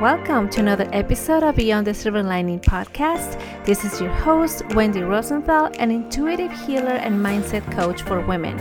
Welcome 0.00 0.50
to 0.50 0.60
another 0.60 0.86
episode 0.92 1.42
of 1.42 1.56
Beyond 1.56 1.86
the 1.86 1.94
Silver 1.94 2.22
Lining 2.22 2.60
podcast. 2.60 3.40
This 3.64 3.82
is 3.82 3.98
your 3.98 4.10
host, 4.10 4.62
Wendy 4.74 5.00
Rosenthal, 5.00 5.70
an 5.78 5.90
intuitive 5.90 6.52
healer 6.52 6.96
and 6.96 7.18
mindset 7.18 7.64
coach 7.72 8.02
for 8.02 8.20
women, 8.20 8.58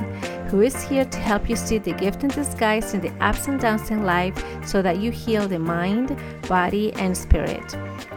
who 0.47 0.61
is 0.61 0.81
here 0.83 1.03
to 1.03 1.17
help 1.19 1.49
you 1.49 1.57
see 1.57 1.77
the 1.77 1.91
gift 1.91 2.23
in 2.23 2.29
disguise 2.29 2.93
in 2.93 3.01
the 3.01 3.11
ups 3.19 3.49
and 3.49 3.59
downs 3.59 3.91
in 3.91 4.03
life 4.03 4.41
so 4.65 4.81
that 4.81 4.99
you 4.99 5.11
heal 5.11 5.45
the 5.45 5.59
mind, 5.59 6.17
body, 6.47 6.93
and 6.93 7.17
spirit. 7.17 7.73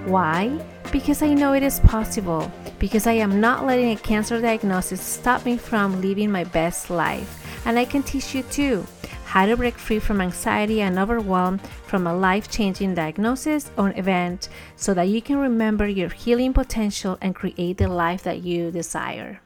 Why? 0.06 0.60
Because 0.92 1.22
I 1.22 1.34
know 1.34 1.52
it 1.52 1.62
is 1.62 1.78
possible. 1.80 2.50
Because 2.80 3.06
I 3.06 3.12
am 3.12 3.40
not 3.40 3.64
letting 3.64 3.92
a 3.92 3.96
cancer 3.96 4.40
diagnosis 4.40 5.00
stop 5.00 5.44
me 5.44 5.56
from 5.56 6.00
living 6.00 6.32
my 6.32 6.44
best 6.44 6.90
life. 6.90 7.36
And 7.64 7.78
I 7.78 7.84
can 7.84 8.02
teach 8.02 8.34
you 8.34 8.42
too 8.44 8.84
how 9.24 9.46
to 9.46 9.56
break 9.56 9.78
free 9.78 10.00
from 10.00 10.20
anxiety 10.20 10.82
and 10.82 10.98
overwhelm 10.98 11.58
from 11.86 12.08
a 12.08 12.12
life 12.12 12.50
changing 12.50 12.96
diagnosis 12.96 13.70
or 13.78 13.96
event 13.96 14.48
so 14.74 14.92
that 14.92 15.08
you 15.08 15.22
can 15.22 15.36
remember 15.36 15.86
your 15.86 16.08
healing 16.08 16.52
potential 16.52 17.16
and 17.20 17.36
create 17.36 17.78
the 17.78 17.86
life 17.86 18.24
that 18.24 18.42
you 18.42 18.72
desire. 18.72 19.40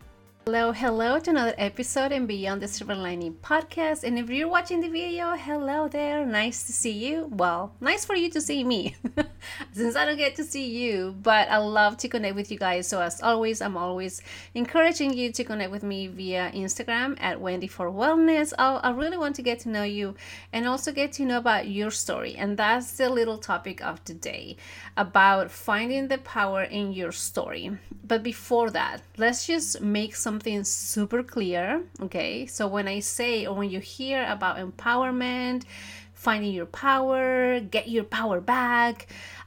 Hello, 0.46 0.72
hello 0.72 1.18
to 1.18 1.30
another 1.30 1.54
episode 1.56 2.12
in 2.12 2.26
Beyond 2.26 2.60
the 2.60 2.68
Silver 2.68 2.94
Lining 2.94 3.32
podcast. 3.32 4.04
And 4.04 4.18
if 4.18 4.28
you're 4.28 4.46
watching 4.46 4.82
the 4.82 4.90
video, 4.90 5.34
hello 5.36 5.88
there. 5.88 6.26
Nice 6.26 6.64
to 6.64 6.72
see 6.74 6.90
you. 6.90 7.30
Well, 7.32 7.72
nice 7.80 8.04
for 8.04 8.14
you 8.14 8.28
to 8.30 8.42
see 8.42 8.62
me 8.62 8.94
since 9.72 9.96
I 9.96 10.04
don't 10.04 10.18
get 10.18 10.36
to 10.36 10.44
see 10.44 10.68
you, 10.68 11.16
but 11.22 11.48
I 11.48 11.56
love 11.56 11.96
to 11.96 12.08
connect 12.08 12.36
with 12.36 12.52
you 12.52 12.58
guys. 12.58 12.86
So, 12.86 13.00
as 13.00 13.22
always, 13.22 13.62
I'm 13.62 13.78
always 13.78 14.20
encouraging 14.54 15.14
you 15.14 15.32
to 15.32 15.44
connect 15.44 15.70
with 15.70 15.82
me 15.82 16.08
via 16.08 16.50
Instagram 16.52 17.16
at 17.22 17.40
Wendy 17.40 17.66
for 17.66 17.90
Wellness. 17.90 18.52
I'll, 18.58 18.80
I 18.82 18.90
really 18.90 19.16
want 19.16 19.36
to 19.36 19.42
get 19.42 19.60
to 19.60 19.70
know 19.70 19.84
you 19.84 20.14
and 20.52 20.68
also 20.68 20.92
get 20.92 21.12
to 21.14 21.24
know 21.24 21.38
about 21.38 21.68
your 21.68 21.90
story. 21.90 22.34
And 22.36 22.58
that's 22.58 22.98
the 22.98 23.08
little 23.08 23.38
topic 23.38 23.82
of 23.82 24.04
today 24.04 24.56
about 24.94 25.50
finding 25.50 26.08
the 26.08 26.18
power 26.18 26.64
in 26.64 26.92
your 26.92 27.12
story. 27.12 27.78
But 28.06 28.22
before 28.22 28.68
that, 28.72 29.00
let's 29.16 29.46
just 29.46 29.80
make 29.80 30.14
some 30.14 30.33
something 30.34 30.64
super 30.64 31.22
clear. 31.22 31.84
Okay, 32.00 32.46
so 32.46 32.66
when 32.66 32.88
I 32.88 32.98
say 32.98 33.46
or 33.46 33.54
when 33.54 33.70
you 33.70 33.78
hear 33.78 34.26
about 34.28 34.56
empowerment, 34.56 35.62
finding 36.24 36.52
your 36.52 36.66
power, 36.66 37.60
get 37.60 37.88
your 37.88 38.04
power 38.04 38.40
back, 38.40 39.06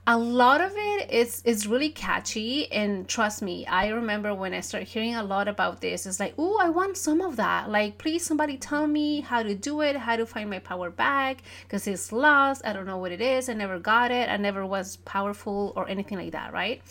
a 0.10 0.18
lot 0.18 0.62
of 0.62 0.72
it 0.74 1.12
is 1.12 1.42
is 1.44 1.68
really 1.68 1.90
catchy 1.90 2.72
and 2.72 3.10
trust 3.10 3.42
me 3.42 3.68
i 3.68 3.90
remember 3.90 4.34
when 4.34 4.54
i 4.54 4.62
started 4.62 4.88
hearing 4.88 5.16
a 5.16 5.22
lot 5.22 5.50
about 5.50 5.82
this 5.82 6.06
it's 6.06 6.18
like 6.18 6.34
oh 6.38 6.58
i 6.62 6.70
want 6.70 6.96
some 6.96 7.20
of 7.20 7.36
that. 7.36 7.70
Like 7.70 7.98
please 7.98 8.26
somebody 8.26 8.56
tell 8.56 8.88
me 8.88 9.20
how 9.20 9.44
to 9.44 9.54
do 9.54 9.82
it 9.82 9.98
how 9.98 10.16
to 10.16 10.26
find 10.26 10.50
my 10.50 10.60
power 10.60 10.90
back 10.90 11.44
because 11.64 11.88
it's 11.88 12.14
lost 12.14 12.62
i 12.64 12.72
don't 12.72 12.86
know 12.86 12.98
what 12.98 13.12
it 13.12 13.20
is 13.20 13.50
i 13.50 13.54
never 13.54 13.80
got 13.80 14.10
it 14.12 14.30
i 14.30 14.38
never 14.38 14.66
was 14.66 14.96
powerful 14.98 15.74
or 15.76 15.90
anything 15.90 16.18
like 16.18 16.32
that 16.32 16.54
right? 16.54 16.82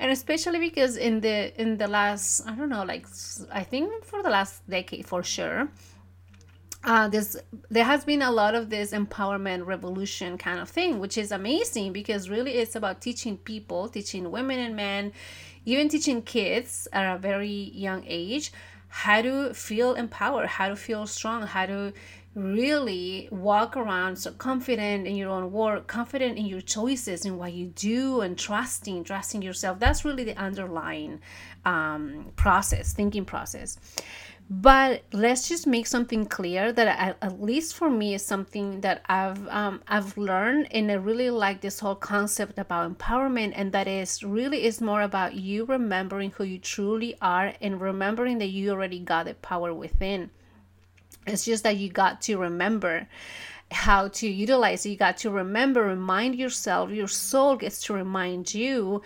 And 0.00 0.10
especially 0.10 0.58
because 0.58 0.96
in 0.96 1.20
the 1.20 1.52
in 1.60 1.76
the 1.76 1.86
last 1.86 2.48
i 2.48 2.54
don't 2.54 2.70
know 2.70 2.84
like 2.84 3.06
i 3.52 3.62
think 3.62 4.04
for 4.04 4.22
the 4.22 4.30
last 4.30 4.68
decade 4.68 5.04
for 5.04 5.22
sure 5.22 5.68
uh, 6.84 7.08
this 7.08 7.36
there 7.70 7.84
has 7.84 8.04
been 8.04 8.22
a 8.22 8.30
lot 8.30 8.54
of 8.54 8.70
this 8.70 8.92
empowerment 8.92 9.66
revolution 9.66 10.36
kind 10.36 10.60
of 10.60 10.68
thing 10.68 10.98
which 10.98 11.16
is 11.16 11.32
amazing 11.32 11.92
because 11.92 12.28
really 12.28 12.52
it's 12.52 12.76
about 12.76 13.00
teaching 13.00 13.36
people 13.38 13.88
teaching 13.88 14.30
women 14.30 14.58
and 14.58 14.76
men 14.76 15.12
even 15.64 15.88
teaching 15.88 16.20
kids 16.22 16.86
at 16.92 17.14
a 17.14 17.18
very 17.18 17.70
young 17.74 18.04
age 18.06 18.52
how 18.88 19.22
to 19.22 19.52
feel 19.54 19.94
empowered 19.94 20.46
how 20.46 20.68
to 20.68 20.76
feel 20.76 21.06
strong 21.06 21.42
how 21.42 21.64
to 21.66 21.92
really 22.34 23.28
walk 23.30 23.76
around 23.76 24.16
so 24.16 24.32
confident 24.32 25.06
in 25.06 25.14
your 25.14 25.30
own 25.30 25.52
work 25.52 25.86
confident 25.86 26.36
in 26.36 26.46
your 26.46 26.60
choices 26.60 27.24
in 27.24 27.38
what 27.38 27.52
you 27.52 27.66
do 27.66 28.22
and 28.22 28.36
trusting 28.36 29.04
trusting 29.04 29.40
yourself. 29.40 29.78
That's 29.78 30.04
really 30.04 30.24
the 30.24 30.36
underlying 30.36 31.20
um, 31.64 32.32
process 32.34 32.92
thinking 32.92 33.24
process 33.24 33.78
but 34.50 35.02
let's 35.12 35.48
just 35.48 35.66
make 35.66 35.86
something 35.86 36.26
clear 36.26 36.70
that 36.70 36.86
at, 36.86 37.16
at 37.22 37.40
least 37.40 37.74
for 37.74 37.88
me 37.88 38.12
is 38.12 38.24
something 38.24 38.82
that 38.82 39.02
i've 39.08 39.48
um, 39.48 39.82
i've 39.88 40.18
learned 40.18 40.68
and 40.70 40.90
i 40.90 40.94
really 40.94 41.30
like 41.30 41.62
this 41.62 41.80
whole 41.80 41.94
concept 41.94 42.58
about 42.58 42.90
empowerment 42.98 43.52
and 43.54 43.72
that 43.72 43.88
is 43.88 44.22
really 44.22 44.64
is 44.64 44.80
more 44.82 45.00
about 45.02 45.34
you 45.34 45.64
remembering 45.64 46.30
who 46.32 46.44
you 46.44 46.58
truly 46.58 47.16
are 47.22 47.54
and 47.60 47.80
remembering 47.80 48.38
that 48.38 48.48
you 48.48 48.70
already 48.70 48.98
got 48.98 49.26
the 49.26 49.34
power 49.34 49.72
within. 49.72 50.30
It's 51.26 51.44
just 51.44 51.62
that 51.64 51.76
you 51.76 51.88
got 51.88 52.20
to 52.22 52.36
remember 52.36 53.08
how 53.70 54.08
to 54.08 54.28
utilize 54.28 54.84
it. 54.84 54.90
You 54.90 54.96
got 54.96 55.16
to 55.18 55.30
remember 55.30 55.82
remind 55.82 56.34
yourself 56.34 56.90
your 56.90 57.08
soul 57.08 57.56
gets 57.56 57.82
to 57.84 57.94
remind 57.94 58.54
you 58.54 59.02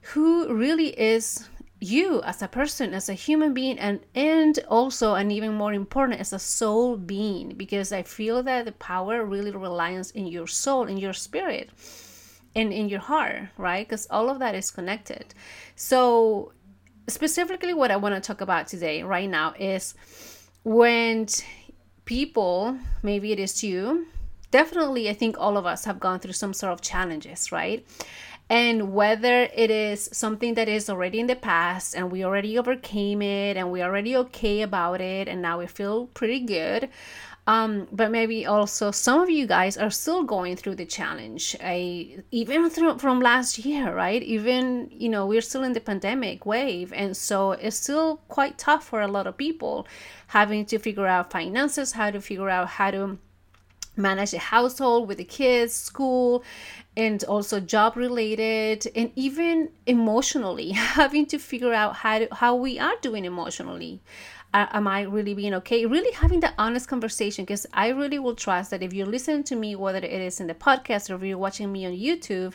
who 0.00 0.52
really 0.52 0.88
is 0.98 1.48
you 1.80 2.22
as 2.22 2.42
a 2.42 2.48
person 2.48 2.92
as 2.92 3.08
a 3.08 3.14
human 3.14 3.54
being 3.54 3.78
and 3.78 4.00
and 4.14 4.58
also 4.68 5.14
and 5.14 5.32
even 5.32 5.54
more 5.54 5.72
important 5.72 6.20
as 6.20 6.32
a 6.32 6.38
soul 6.38 6.96
being 6.96 7.54
because 7.56 7.90
i 7.90 8.02
feel 8.02 8.42
that 8.42 8.66
the 8.66 8.72
power 8.72 9.24
really 9.24 9.50
relies 9.50 10.10
in 10.10 10.26
your 10.26 10.46
soul 10.46 10.84
in 10.84 10.98
your 10.98 11.14
spirit 11.14 11.70
and 12.54 12.72
in 12.72 12.88
your 12.88 13.00
heart 13.00 13.48
right? 13.56 13.88
Because 13.88 14.06
all 14.10 14.28
of 14.28 14.40
that 14.40 14.54
is 14.54 14.70
connected. 14.70 15.34
So 15.76 16.52
specifically 17.08 17.74
what 17.74 17.90
i 17.90 17.96
want 17.96 18.14
to 18.14 18.20
talk 18.20 18.40
about 18.40 18.68
today 18.68 19.02
right 19.02 19.28
now 19.28 19.52
is 19.58 19.94
when 20.62 21.26
people 22.04 22.78
maybe 23.02 23.32
it 23.32 23.40
is 23.40 23.64
you 23.64 24.06
definitely 24.50 25.08
i 25.10 25.12
think 25.12 25.36
all 25.38 25.56
of 25.56 25.66
us 25.66 25.84
have 25.84 25.98
gone 25.98 26.20
through 26.20 26.32
some 26.32 26.52
sort 26.52 26.72
of 26.72 26.80
challenges 26.80 27.50
right 27.50 27.84
and 28.50 28.92
whether 28.92 29.48
it 29.54 29.70
is 29.70 30.10
something 30.12 30.54
that 30.54 30.68
is 30.68 30.90
already 30.90 31.20
in 31.20 31.28
the 31.28 31.36
past 31.36 31.94
and 31.94 32.10
we 32.10 32.24
already 32.24 32.58
overcame 32.58 33.22
it 33.22 33.56
and 33.56 33.70
we're 33.70 33.84
already 33.84 34.16
okay 34.16 34.60
about 34.60 35.00
it 35.00 35.28
and 35.28 35.40
now 35.40 35.60
we 35.60 35.66
feel 35.66 36.08
pretty 36.08 36.40
good 36.40 36.90
um, 37.46 37.88
but 37.90 38.10
maybe 38.10 38.46
also 38.46 38.90
some 38.90 39.20
of 39.20 39.30
you 39.30 39.46
guys 39.46 39.76
are 39.76 39.90
still 39.90 40.22
going 40.22 40.56
through 40.56 40.76
the 40.76 40.84
challenge. 40.84 41.56
I, 41.60 42.22
even 42.30 42.70
through, 42.70 42.98
from 42.98 43.18
last 43.20 43.58
year 43.58 43.92
right? 43.92 44.22
Even 44.22 44.88
you 44.92 45.08
know 45.08 45.26
we're 45.26 45.40
still 45.40 45.64
in 45.64 45.72
the 45.72 45.80
pandemic 45.80 46.46
wave. 46.46 46.92
And 46.92 47.16
so 47.16 47.52
it's 47.52 47.76
still 47.76 48.18
quite 48.28 48.58
tough 48.58 48.84
for 48.84 49.00
a 49.00 49.08
lot 49.08 49.26
of 49.26 49.36
people 49.36 49.86
having 50.28 50.64
to 50.66 50.78
figure 50.78 51.06
out 51.06 51.32
finances 51.32 51.92
how 51.92 52.10
to 52.12 52.20
figure 52.20 52.50
out 52.50 52.68
how 52.68 52.90
to 52.92 53.18
manage 54.00 54.34
a 54.34 54.38
household 54.38 55.08
with 55.08 55.18
the 55.18 55.24
kids 55.24 55.74
school 55.74 56.44
and 56.96 57.22
also 57.24 57.60
job 57.60 57.96
related 57.96 58.86
and 58.96 59.12
even 59.16 59.70
emotionally 59.86 60.70
having 60.72 61.26
to 61.26 61.38
figure 61.38 61.72
out 61.72 61.96
how 61.96 62.18
to, 62.18 62.28
how 62.32 62.54
we 62.54 62.78
are 62.78 62.96
doing 63.00 63.24
emotionally. 63.24 64.00
Uh, 64.52 64.66
am 64.72 64.88
i 64.88 65.02
really 65.02 65.32
being 65.32 65.54
okay? 65.54 65.86
Really 65.86 66.12
having 66.12 66.40
that 66.40 66.54
honest 66.58 66.88
conversation 66.88 67.44
because 67.44 67.66
i 67.72 67.88
really 67.90 68.18
will 68.18 68.34
trust 68.34 68.70
that 68.72 68.82
if 68.82 68.92
you're 68.92 69.06
listening 69.06 69.44
to 69.44 69.54
me 69.54 69.76
whether 69.76 69.98
it 69.98 70.04
is 70.10 70.40
in 70.40 70.48
the 70.48 70.54
podcast 70.54 71.08
or 71.08 71.14
if 71.14 71.22
you're 71.22 71.38
watching 71.38 71.70
me 71.70 71.86
on 71.86 71.92
youtube 71.92 72.54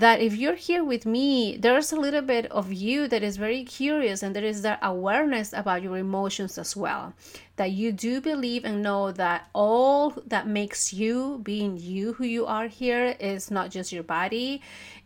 that 0.00 0.20
if 0.20 0.34
you're 0.34 0.56
here 0.56 0.82
with 0.82 1.04
me, 1.04 1.58
there's 1.58 1.92
a 1.92 1.96
little 1.96 2.22
bit 2.22 2.50
of 2.50 2.72
you 2.72 3.06
that 3.08 3.22
is 3.22 3.36
very 3.36 3.64
curious 3.64 4.22
and 4.22 4.34
there 4.34 4.44
is 4.44 4.62
that 4.62 4.78
awareness 4.82 5.52
about 5.52 5.82
your 5.82 5.98
emotions 5.98 6.56
as 6.56 6.74
well. 6.74 7.12
That 7.56 7.72
you 7.72 7.92
do 7.92 8.22
believe 8.22 8.64
and 8.64 8.82
know 8.82 9.12
that 9.12 9.48
all 9.52 10.14
that 10.26 10.46
makes 10.46 10.94
you 10.94 11.40
being 11.42 11.76
you 11.78 12.14
who 12.14 12.24
you 12.24 12.46
are 12.46 12.66
here 12.66 13.14
is 13.20 13.50
not 13.50 13.70
just 13.70 13.92
your 13.92 14.02
body 14.02 14.62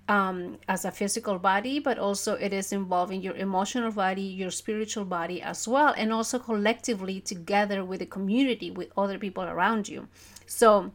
um, 0.08 0.58
as 0.68 0.84
a 0.84 0.92
physical 0.92 1.40
body, 1.40 1.80
but 1.80 1.98
also 1.98 2.34
it 2.34 2.52
is 2.52 2.72
involving 2.72 3.20
your 3.20 3.34
emotional 3.34 3.90
body, 3.90 4.22
your 4.22 4.52
spiritual 4.52 5.04
body 5.04 5.42
as 5.42 5.66
well, 5.66 5.92
and 5.96 6.12
also 6.12 6.38
collectively 6.38 7.20
together 7.20 7.84
with 7.84 7.98
the 7.98 8.06
community, 8.06 8.70
with 8.70 8.92
other 8.96 9.18
people 9.18 9.42
around 9.42 9.88
you. 9.88 10.06
So, 10.46 10.92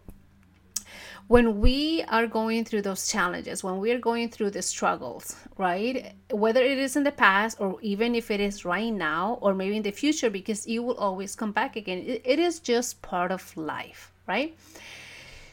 when 1.30 1.62
we 1.62 2.04
are 2.08 2.26
going 2.26 2.66
through 2.66 2.82
those 2.82 3.08
challenges, 3.08 3.64
when 3.64 3.78
we 3.78 3.92
are 3.92 4.00
going 4.00 4.30
through 4.30 4.50
the 4.50 4.64
struggles, 4.64 5.36
right? 5.58 6.16
Whether 6.32 6.64
it 6.64 6.80
is 6.80 6.96
in 6.96 7.04
the 7.04 7.12
past 7.12 7.62
or 7.62 7.78
even 7.84 8.16
if 8.16 8.32
it 8.32 8.40
is 8.40 8.66
right 8.66 8.92
now 8.92 9.38
or 9.40 9.54
maybe 9.54 9.78
in 9.78 9.84
the 9.84 9.92
future, 9.92 10.32
because 10.32 10.66
it 10.66 10.80
will 10.80 10.98
always 10.98 11.36
come 11.36 11.52
back 11.52 11.76
again, 11.76 12.04
it, 12.26 12.40
is 12.40 12.60
just 12.60 13.04
part 13.04 13.32
of 13.32 13.56
life, 13.56 14.12
right? 14.28 14.58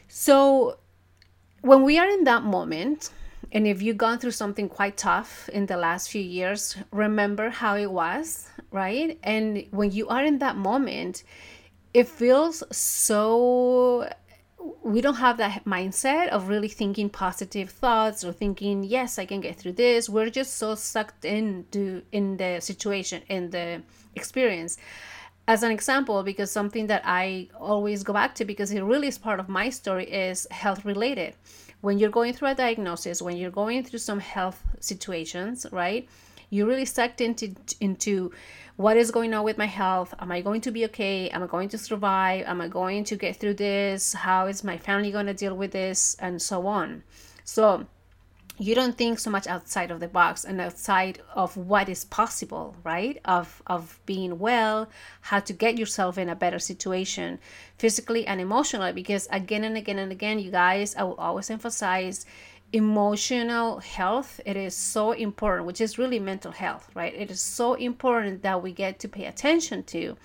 So 0.07 0.79
when 1.61 1.83
we 1.83 1.99
are 1.99 2.09
in 2.09 2.23
that 2.23 2.41
moment, 2.41 3.11
and 3.51 3.67
if 3.67 3.79
you've 3.79 3.97
gone 3.97 4.17
through 4.17 4.31
something 4.31 4.67
quite 4.67 4.97
tough 4.97 5.47
in 5.49 5.67
the 5.67 5.77
last 5.77 6.09
few 6.09 6.23
years, 6.23 6.75
remember 6.91 7.51
how 7.51 7.75
it 7.75 7.91
was, 7.91 8.49
right? 8.71 9.19
And 9.21 9.63
when 9.69 9.91
you 9.91 10.07
are 10.07 10.23
in 10.23 10.39
that 10.39 10.55
moment, 10.55 11.23
it 11.93 12.07
feels 12.07 12.63
so 12.75 14.09
we 14.83 15.01
don't 15.01 15.15
have 15.15 15.37
that 15.37 15.65
mindset 15.65 16.29
of 16.29 16.47
really 16.47 16.67
thinking 16.67 17.09
positive 17.09 17.69
thoughts 17.69 18.23
or 18.23 18.31
thinking 18.31 18.83
yes 18.83 19.19
i 19.19 19.25
can 19.25 19.41
get 19.41 19.55
through 19.57 19.73
this. 19.73 20.09
We're 20.09 20.29
just 20.29 20.57
so 20.57 20.75
sucked 20.75 21.25
into 21.25 22.01
in 22.11 22.37
the 22.37 22.59
situation 22.59 23.21
in 23.29 23.49
the 23.49 23.81
experience. 24.15 24.77
As 25.47 25.63
an 25.63 25.71
example 25.71 26.23
because 26.23 26.51
something 26.51 26.87
that 26.87 27.03
i 27.05 27.47
always 27.59 28.03
go 28.03 28.13
back 28.13 28.35
to 28.35 28.45
because 28.45 28.71
it 28.71 28.81
really 28.81 29.07
is 29.07 29.17
part 29.17 29.39
of 29.39 29.47
my 29.49 29.69
story 29.69 30.05
is 30.05 30.47
health 30.51 30.85
related. 30.85 31.35
When 31.81 31.99
you're 31.99 32.17
going 32.19 32.33
through 32.33 32.49
a 32.49 32.55
diagnosis 32.55 33.21
when 33.21 33.37
you're 33.37 33.57
going 33.63 33.83
through 33.83 33.99
some 33.99 34.19
health 34.19 34.61
situations 34.79 35.65
right 35.71 36.07
you're 36.49 36.67
really 36.67 36.85
sucked 36.85 37.21
into 37.21 37.55
into 37.79 38.31
what 38.77 38.95
is 38.95 39.09
going 39.11 39.33
on 39.33 39.43
with 39.43 39.57
my 39.57 39.65
health. 39.65 40.13
Am 40.19 40.31
i 40.31 40.41
going 40.41 40.61
to 40.61 40.71
be 40.71 40.85
okay? 40.85 41.29
Am 41.29 41.43
i 41.43 41.47
going 41.47 41.69
to 41.69 41.77
survive? 41.77 42.45
Am 42.45 42.61
i 42.61 42.67
going 42.67 43.03
to 43.05 43.15
get 43.15 43.35
through 43.35 43.55
this? 43.55 44.13
How 44.13 44.47
is 44.47 44.63
my 44.63 44.77
family 44.77 45.11
going 45.11 45.25
to 45.25 45.33
deal 45.33 45.55
with 45.55 45.71
this? 45.71 46.15
And 46.19 46.41
so 46.41 46.67
on. 46.67 47.03
So 47.43 47.87
you 48.59 48.73
don't 48.73 48.97
think 48.97 49.19
so 49.19 49.29
much 49.29 49.45
outside 49.45 49.91
of 49.91 49.99
the 49.99 50.07
box 50.07 50.43
and 50.43 50.59
outside 50.59 51.21
of 51.35 51.55
what 51.57 51.89
is 51.89 52.05
possible 52.05 52.75
right? 52.83 53.19
Of 53.25 53.61
of 53.67 53.99
being 54.05 54.39
well 54.39 54.89
how 55.21 55.39
to 55.39 55.53
get 55.53 55.77
yourself 55.77 56.17
in 56.17 56.29
a 56.29 56.35
better 56.35 56.59
situation 56.59 57.39
physically 57.77 58.25
and 58.27 58.39
emotionally. 58.39 58.93
Because 58.93 59.27
again 59.31 59.63
and 59.63 59.75
again 59.75 59.99
and 59.99 60.11
again 60.11 60.39
you 60.39 60.51
guys 60.51 60.95
i 60.95 61.03
will 61.03 61.15
always 61.15 61.49
emphasize 61.49 62.25
emotional 62.73 63.79
health 63.79 64.41
it 64.45 64.57
is 64.57 64.75
so 64.75 65.13
important 65.13 65.65
which 65.65 65.79
is 65.79 65.97
really 65.97 66.19
mental 66.19 66.51
health 66.51 66.89
right? 66.95 67.13
It 67.15 67.31
is 67.31 67.41
so 67.41 67.75
important 67.75 68.41
that 68.43 68.61
we 68.61 68.73
get 68.73 68.99
to 68.99 69.07
pay 69.07 69.25
attention 69.25 69.83
to. 69.83 70.17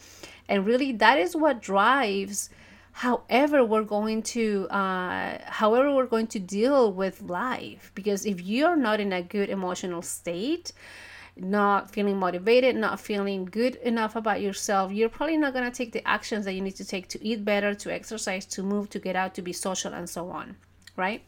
And 0.49 0.67
really 0.67 0.93
that 0.93 1.19
is 1.19 1.37
what 1.37 1.63
drives 1.63 2.51
however 2.93 3.65
we're 3.65 3.85
going 3.85 4.23
to 4.23 4.67
uh, 4.71 5.39
however 5.45 5.95
we're 5.95 6.07
going 6.07 6.27
to 6.29 6.39
deal 6.39 6.93
with 6.93 7.23
life. 7.23 7.93
Because 7.95 8.27
if 8.27 8.41
you're 8.43 8.77
not 8.77 9.01
in 9.01 9.13
a 9.13 9.23
good 9.23 9.49
emotional 9.49 10.03
state 10.03 10.73
not 11.35 11.91
feeling 11.91 12.19
motivated 12.19 12.77
not 12.77 13.01
feeling 13.01 13.47
good 13.47 13.77
enough 13.77 14.17
about 14.17 14.43
yourself 14.43 14.93
you're 14.93 15.09
probably 15.09 15.39
not 15.39 15.55
going 15.55 15.65
to 15.65 15.71
take 15.71 15.91
the 15.93 16.07
actions 16.07 16.45
that 16.45 16.53
you 16.53 16.61
need 16.61 16.77
to 16.77 16.85
take 16.85 17.09
to 17.09 17.25
eat 17.25 17.43
better 17.43 17.75
to 17.75 17.91
exercise 17.91 18.45
to 18.45 18.63
move 18.63 18.91
to 18.91 18.99
get 18.99 19.17
out 19.17 19.35
to 19.35 19.41
be 19.41 19.51
social 19.51 19.95
and 19.95 20.11
so 20.11 20.29
on 20.29 20.55
right 20.95 21.25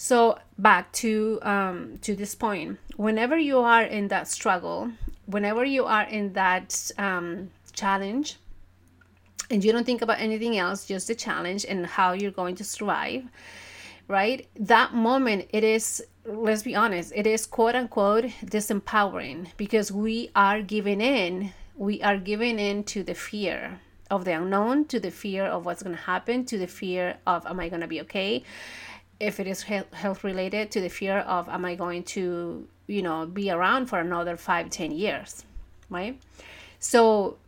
so 0.00 0.38
back 0.56 0.92
to 0.92 1.40
um, 1.42 1.98
to 2.02 2.14
this 2.14 2.36
point, 2.36 2.78
whenever 2.96 3.36
you 3.36 3.58
are 3.58 3.82
in 3.82 4.06
that 4.08 4.28
struggle, 4.28 4.92
whenever 5.26 5.64
you 5.64 5.86
are 5.86 6.04
in 6.04 6.34
that 6.34 6.92
um, 6.98 7.50
challenge, 7.72 8.36
and 9.50 9.64
you 9.64 9.72
don't 9.72 9.84
think 9.84 10.00
about 10.00 10.20
anything 10.20 10.56
else, 10.56 10.86
just 10.86 11.08
the 11.08 11.16
challenge 11.16 11.66
and 11.68 11.84
how 11.84 12.12
you're 12.12 12.30
going 12.30 12.54
to 12.54 12.64
survive, 12.64 13.24
right? 14.06 14.46
That 14.54 14.94
moment, 14.94 15.46
it 15.50 15.64
is 15.64 16.00
let's 16.24 16.62
be 16.62 16.76
honest, 16.76 17.12
it 17.16 17.26
is 17.26 17.44
quote 17.44 17.74
unquote 17.74 18.26
disempowering 18.44 19.48
because 19.56 19.90
we 19.90 20.30
are 20.36 20.62
giving 20.62 21.00
in, 21.00 21.52
we 21.74 22.00
are 22.04 22.18
giving 22.18 22.60
in 22.60 22.84
to 22.84 23.02
the 23.02 23.14
fear 23.14 23.80
of 24.12 24.24
the 24.24 24.30
unknown, 24.30 24.84
to 24.84 25.00
the 25.00 25.10
fear 25.10 25.44
of 25.44 25.66
what's 25.66 25.82
going 25.82 25.96
to 25.96 26.02
happen, 26.02 26.44
to 26.44 26.56
the 26.56 26.68
fear 26.68 27.16
of 27.26 27.44
am 27.46 27.58
I 27.58 27.68
going 27.68 27.80
to 27.80 27.88
be 27.88 28.00
okay? 28.02 28.44
If 29.20 29.40
it 29.40 29.46
is 29.46 29.62
health 29.62 30.24
related 30.24 30.70
to 30.70 30.80
the 30.80 30.88
fear 30.88 31.18
of 31.18 31.48
am 31.48 31.64
i 31.64 31.74
going 31.74 32.02
to 32.02 32.66
you 32.86 33.02
know 33.02 33.26
be 33.26 33.50
around 33.50 33.86
for 33.86 33.98
another 33.98 34.36
five 34.36 34.70
ten 34.70 34.90
years 34.90 35.44
right? 35.90 36.20
So 36.78 37.38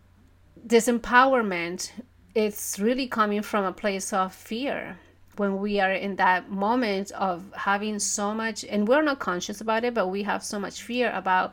this 0.56 0.88
empowerment 0.88 1.90
it's 2.34 2.78
really 2.78 3.08
coming 3.08 3.42
from 3.42 3.64
a 3.64 3.72
place 3.72 4.12
of 4.12 4.32
fear. 4.32 4.98
When 5.36 5.58
we 5.58 5.80
are 5.80 5.92
in 5.92 6.16
that 6.16 6.48
moment 6.50 7.10
of 7.12 7.52
having 7.56 7.98
so 7.98 8.34
much 8.34 8.64
and 8.64 8.86
we're 8.86 9.02
not 9.02 9.18
conscious 9.18 9.60
about 9.60 9.84
it 9.84 9.94
but 9.94 10.08
we 10.08 10.22
have 10.24 10.44
so 10.44 10.58
much 10.58 10.82
fear 10.82 11.10
about 11.12 11.52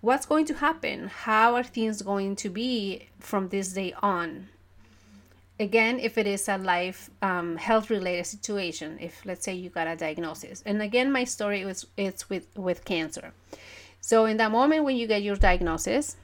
what's 0.00 0.26
going 0.26 0.44
to 0.46 0.54
happen 0.54 1.08
how 1.08 1.54
are 1.54 1.62
things 1.62 2.02
going 2.02 2.36
to 2.36 2.48
be 2.48 3.08
from 3.18 3.48
this 3.48 3.72
day 3.72 3.92
on 4.02 4.48
again 5.60 5.98
if 5.98 6.18
it 6.18 6.26
is 6.26 6.48
a 6.48 6.58
life 6.58 7.10
um, 7.22 7.56
health 7.56 7.90
related 7.90 8.26
situation 8.26 8.98
if 9.00 9.24
let's 9.24 9.44
say 9.44 9.54
you 9.54 9.70
got 9.70 9.86
a 9.86 9.96
diagnosis. 9.96 10.62
And 10.66 10.80
again 10.82 11.10
my 11.12 11.24
story 11.24 11.64
was 11.64 11.86
it's 11.96 12.28
with 12.30 12.46
with 12.56 12.84
cancer. 12.84 13.32
So 14.00 14.24
in 14.26 14.36
that 14.38 14.50
moment 14.50 14.84
when 14.84 14.96
you 14.96 15.06
get 15.06 15.22
your 15.22 15.36
diagnosis 15.36 16.16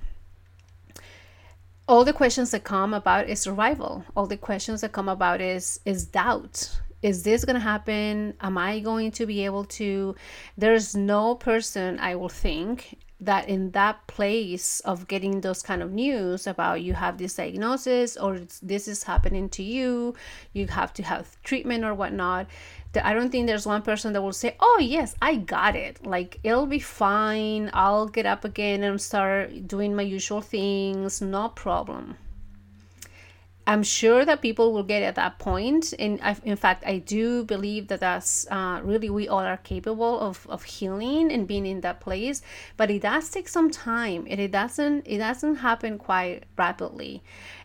all 1.87 2.05
the 2.05 2.13
questions 2.13 2.51
that 2.53 2.65
come 2.65 2.95
about 2.95 3.29
is 3.29 3.41
survival. 3.41 4.05
All 4.17 4.27
the 4.27 4.37
questions 4.37 4.81
that 4.81 4.93
come 4.93 5.09
about 5.09 5.41
is 5.41 5.81
is 5.85 6.07
doubt. 6.07 6.81
Is 7.03 7.23
this 7.23 7.45
going 7.45 7.55
to 7.55 7.61
happen? 7.61 8.33
Am 8.41 8.57
i 8.57 8.81
going 8.81 9.11
to 9.13 9.27
be 9.27 9.45
able 9.45 9.65
to? 9.65 10.15
There's 10.57 10.95
no 10.95 11.35
person 11.35 11.99
i 11.99 12.15
will 12.15 12.31
think 12.31 12.97
that 13.25 13.49
in 13.49 13.71
that 13.73 14.07
place 14.07 14.81
of 14.81 15.09
getting 15.09 15.41
those 15.41 15.63
kind 15.63 15.83
of 15.83 15.93
news 15.93 16.47
about 16.47 16.83
you 16.83 16.95
have 16.95 17.19
this 17.19 17.35
diagnosis 17.35 18.17
or 18.17 18.41
this 18.63 18.89
is 18.89 19.03
happening 19.05 19.49
to 19.51 19.63
you, 19.63 20.15
you 20.53 20.67
have 20.69 20.93
to 20.95 21.03
have 21.03 21.41
treatment 21.43 21.85
or 21.85 21.95
whatnot, 21.95 22.47
I 23.03 23.13
don't 23.13 23.31
think 23.31 23.47
there's 23.47 23.67
one 23.67 23.83
person 23.83 24.13
that 24.13 24.23
will 24.23 24.33
say, 24.33 24.57
Oh, 24.61 24.79
yes, 24.81 25.15
I 25.21 25.37
got 25.37 25.75
it. 25.75 26.07
Like, 26.07 26.39
it'll 26.45 26.67
be 26.67 26.79
fine. 26.79 27.71
I'll 27.73 28.07
get 28.07 28.27
up 28.27 28.45
again 28.45 28.85
and 28.85 29.01
start 29.01 29.67
doing 29.67 29.97
my 29.97 30.03
usual 30.03 30.41
things. 30.41 31.21
No 31.21 31.49
problem. 31.49 32.17
I'm 33.67 33.83
sure 33.83 34.27
that 34.27 34.43
people 34.43 34.75
will 34.75 34.83
get 34.83 35.03
at 35.03 35.15
that 35.15 35.39
point, 35.39 35.95
and 35.99 36.21
I, 36.23 36.37
in 36.45 36.57
fact, 36.57 36.85
I 36.87 36.99
do 36.99 37.45
believe 37.45 37.89
that 37.89 38.01
that's 38.01 38.47
uh, 38.51 38.81
really 38.85 39.09
we 39.09 39.27
all 39.27 39.41
are 39.41 39.57
capable 39.57 40.21
of, 40.21 40.47
of 40.51 40.65
healing 40.65 41.33
and 41.33 41.49
being 41.49 41.65
in 41.65 41.81
that 41.81 42.01
place. 42.01 42.43
But 42.77 42.91
it 42.91 43.01
does 43.03 43.31
take 43.31 43.49
some 43.49 43.71
time, 43.71 44.27
and 44.29 44.39
it 44.39 44.51
doesn't 44.51 45.07
it 45.07 45.19
doesn't 45.19 45.57
happen 45.57 45.97
quite 45.97 46.43
rapidly. 46.59 47.23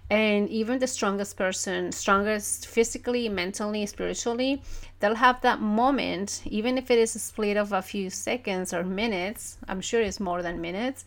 And 0.09 0.49
even 0.49 0.79
the 0.79 0.87
strongest 0.87 1.37
person, 1.37 1.91
strongest 1.91 2.65
physically, 2.65 3.29
mentally, 3.29 3.85
spiritually, 3.85 4.63
they'll 4.99 5.15
have 5.15 5.41
that 5.41 5.61
moment, 5.61 6.41
even 6.45 6.77
if 6.77 6.89
it 6.89 6.97
is 6.97 7.15
a 7.15 7.19
split 7.19 7.57
of 7.57 7.73
a 7.73 7.81
few 7.81 8.09
seconds 8.09 8.73
or 8.73 8.83
minutes. 8.83 9.57
I'm 9.67 9.81
sure 9.81 10.01
it's 10.01 10.19
more 10.19 10.41
than 10.41 10.61
minutes 10.61 11.05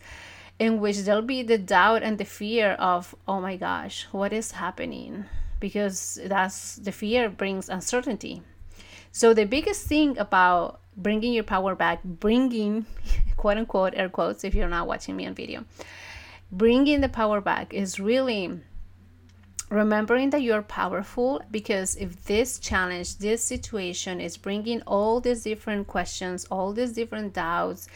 in 0.59 0.79
which 0.79 0.99
there'll 0.99 1.21
be 1.21 1.43
the 1.43 1.57
doubt 1.57 2.03
and 2.03 2.17
the 2.17 2.25
fear 2.25 2.71
of, 2.73 3.15
oh 3.27 3.41
my 3.41 3.55
gosh, 3.55 4.07
what 4.11 4.31
is 4.33 4.51
happening? 4.51 5.25
Because 5.59 6.19
that's 6.25 6.75
the 6.77 6.91
fear 6.91 7.29
brings 7.29 7.69
uncertainty. 7.69 8.41
So, 9.11 9.33
the 9.33 9.45
biggest 9.45 9.87
thing 9.87 10.17
about 10.17 10.79
bringing 10.97 11.33
your 11.33 11.43
power 11.43 11.75
back, 11.75 12.03
bringing 12.03 12.85
quote 13.37 13.57
unquote 13.57 13.93
air 13.95 14.09
quotes 14.09 14.43
if 14.43 14.55
you're 14.55 14.69
not 14.69 14.87
watching 14.87 15.15
me 15.15 15.25
on 15.25 15.35
video, 15.35 15.65
bringing 16.51 17.01
the 17.01 17.09
power 17.09 17.41
back 17.41 17.73
is 17.73 17.99
really 17.99 18.59
remembering 19.69 20.29
that 20.29 20.41
you're 20.41 20.61
powerful 20.61 21.41
because 21.49 21.95
if 21.95 22.25
this 22.25 22.59
challenge 22.59 23.17
this 23.17 23.43
situation 23.43 24.21
is 24.21 24.37
bringing 24.37 24.81
all 24.85 25.19
these 25.19 25.41
different 25.43 25.87
questions 25.87 26.45
all 26.51 26.73
these 26.73 26.93
different 26.93 27.33
doubts 27.33 27.87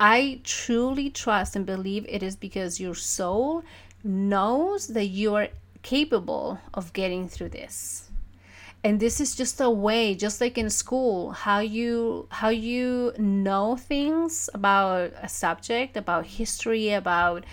I 0.00 0.40
truly 0.44 1.10
trust 1.10 1.54
and 1.54 1.66
believe 1.66 2.06
it 2.08 2.22
is 2.22 2.34
because 2.34 2.80
your 2.80 2.94
soul 2.94 3.62
knows 4.02 4.88
that 4.88 5.06
you 5.06 5.34
are 5.34 5.48
capable 5.82 6.58
of 6.72 6.94
getting 6.94 7.28
through 7.28 7.50
this. 7.50 8.08
And 8.82 8.98
this 8.98 9.20
is 9.20 9.36
just 9.36 9.60
a 9.60 9.68
way, 9.68 10.14
just 10.14 10.40
like 10.40 10.56
in 10.56 10.70
school, 10.70 11.32
how 11.32 11.58
you 11.58 12.26
how 12.30 12.48
you 12.48 13.12
know 13.18 13.76
things 13.76 14.48
about 14.54 15.12
a 15.20 15.28
subject, 15.28 15.98
about 15.98 16.24
history, 16.24 16.94
about 16.94 17.44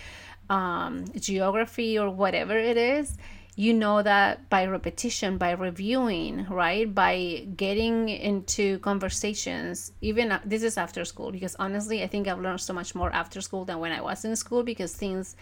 um, 0.48 1.04
geography 1.20 1.98
or 1.98 2.08
whatever 2.08 2.56
it 2.56 2.78
is 2.78 3.18
you 3.58 3.74
know 3.74 4.00
that 4.00 4.48
by 4.50 4.64
repetition 4.64 5.36
by 5.36 5.50
reviewing 5.50 6.46
right? 6.48 6.94
By 6.94 7.44
getting 7.56 8.08
into 8.08 8.78
conversations 8.78 9.90
even 10.00 10.38
this 10.44 10.62
is 10.62 10.78
after 10.78 11.04
school 11.04 11.32
because 11.32 11.56
honestly 11.58 12.04
i 12.04 12.06
think 12.06 12.28
i've 12.28 12.38
learned 12.38 12.60
so 12.60 12.72
much 12.72 12.94
more 12.94 13.10
after 13.12 13.40
school 13.40 13.64
than 13.64 13.80
when 13.80 13.90
i 13.90 14.00
was 14.00 14.24
in 14.24 14.36
school 14.36 14.62
because 14.62 14.94
things 14.94 15.34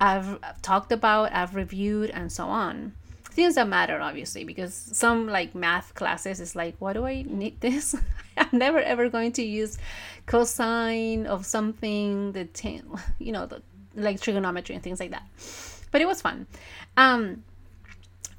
i've 0.00 0.38
talked 0.62 0.92
about 0.92 1.30
i've 1.34 1.54
reviewed 1.54 2.08
and 2.10 2.32
so 2.32 2.46
on. 2.46 2.94
Things 3.24 3.56
that 3.56 3.68
matter 3.68 4.00
obviously 4.00 4.44
because 4.44 4.72
some 4.74 5.28
like 5.28 5.54
math 5.54 5.94
classes 5.94 6.40
is 6.40 6.56
like 6.56 6.74
why 6.78 6.94
do 6.94 7.04
i 7.04 7.22
need 7.28 7.60
this? 7.60 7.94
I'm 8.38 8.58
never 8.58 8.80
ever 8.80 9.10
going 9.10 9.32
to 9.32 9.42
use 9.42 9.76
cosine 10.24 11.26
of 11.26 11.44
something 11.44 12.32
the 12.32 12.46
ten 12.46 12.82
you 13.18 13.32
know 13.32 13.44
the 13.44 13.60
like 13.94 14.22
trigonometry 14.22 14.74
and 14.74 14.82
things 14.82 15.00
like 15.00 15.10
that. 15.10 15.24
But 15.90 16.00
it 16.00 16.06
was 16.06 16.22
fun. 16.22 16.46
Um 16.96 17.44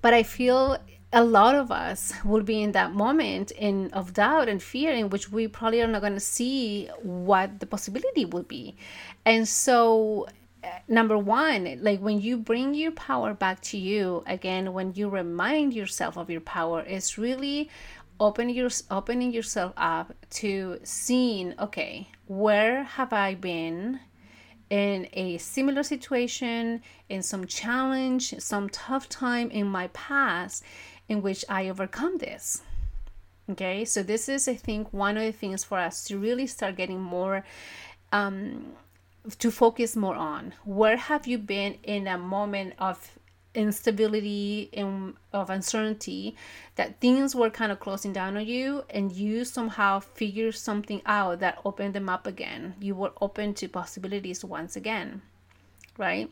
but 0.01 0.13
I 0.13 0.23
feel 0.23 0.77
a 1.11 1.23
lot 1.23 1.55
of 1.55 1.71
us 1.71 2.13
will 2.23 2.43
be 2.43 2.61
in 2.61 2.71
that 2.73 2.93
moment 2.93 3.51
in 3.51 3.91
of 3.91 4.13
doubt 4.13 4.47
and 4.47 4.61
fear 4.61 4.91
in 4.91 5.09
which 5.09 5.31
we 5.31 5.47
probably 5.47 5.81
are 5.81 5.87
not 5.87 6.01
going 6.01 6.13
to 6.13 6.19
see 6.19 6.87
what 7.01 7.59
the 7.59 7.65
possibility 7.65 8.25
would 8.25 8.47
be. 8.47 8.75
And 9.25 9.47
so 9.47 10.27
eh, 10.63 10.79
number 10.87 11.17
one, 11.17 11.79
like 11.81 11.99
when 11.99 12.21
you 12.21 12.37
bring 12.37 12.75
your 12.75 12.91
power 12.91 13.33
back 13.33 13.61
to 13.61 13.77
you, 13.77 14.23
again, 14.27 14.73
when 14.73 14.93
you 14.93 15.09
remind 15.09 15.73
yourself 15.73 16.15
of 16.15 16.29
your 16.29 16.41
power, 16.41 16.81
it's 16.81 17.17
really 17.17 17.69
open 18.19 18.49
your 18.49 18.69
opening 18.91 19.31
yourself 19.31 19.73
up 19.77 20.13
to 20.29 20.79
seeing, 20.83 21.55
okay, 21.59 22.07
where 22.27 22.83
have 22.83 23.13
I 23.13 23.33
been 23.33 23.99
in 24.69 25.07
a 25.13 25.37
similar 25.37 25.83
situation, 25.83 26.81
in 27.09 27.23
some 27.23 27.45
challenge, 27.45 28.35
some 28.39 28.69
tough 28.69 29.09
time 29.09 29.49
in 29.49 29.67
my 29.67 29.87
past 29.87 30.63
in 31.07 31.21
which 31.21 31.43
I 31.49 31.69
overcome 31.69 32.17
this. 32.19 32.61
Okay, 33.49 33.83
so 33.83 34.03
this 34.03 34.29
is, 34.29 34.47
I 34.47 34.53
think, 34.53 34.93
one 34.93 35.17
of 35.17 35.23
the 35.23 35.31
things 35.31 35.63
for 35.63 35.79
us 35.79 36.03
to 36.05 36.19
really 36.19 36.45
start 36.45 36.77
getting 36.77 37.01
more, 37.01 37.43
um, 38.11 38.73
to 39.39 39.49
focus 39.49 39.95
more 39.95 40.15
on. 40.15 40.53
Where 40.65 40.97
have 40.97 41.25
you 41.25 41.39
been 41.39 41.77
in 41.81 42.07
a 42.07 42.17
moment 42.17 42.75
of 42.77 43.17
instability 43.55 44.69
and 44.73 45.15
of 45.33 45.49
uncertainty 45.49 46.35
that 46.75 46.99
things 47.01 47.35
were 47.35 47.49
kind 47.49 47.71
of 47.71 47.79
closing 47.79 48.13
down 48.13 48.37
on 48.37 48.45
you 48.45 48.83
and 48.89 49.11
you 49.11 49.43
somehow 49.43 49.99
figured 49.99 50.55
something 50.55 51.01
out 51.05 51.39
that 51.39 51.59
opened 51.65 51.95
them 51.95 52.09
up 52.09 52.27
again. 52.27 52.75
You 52.79 52.95
were 52.95 53.11
open 53.21 53.53
to 53.55 53.67
possibilities 53.67 54.45
once 54.45 54.75
again 54.75 55.21
right? 55.99 56.31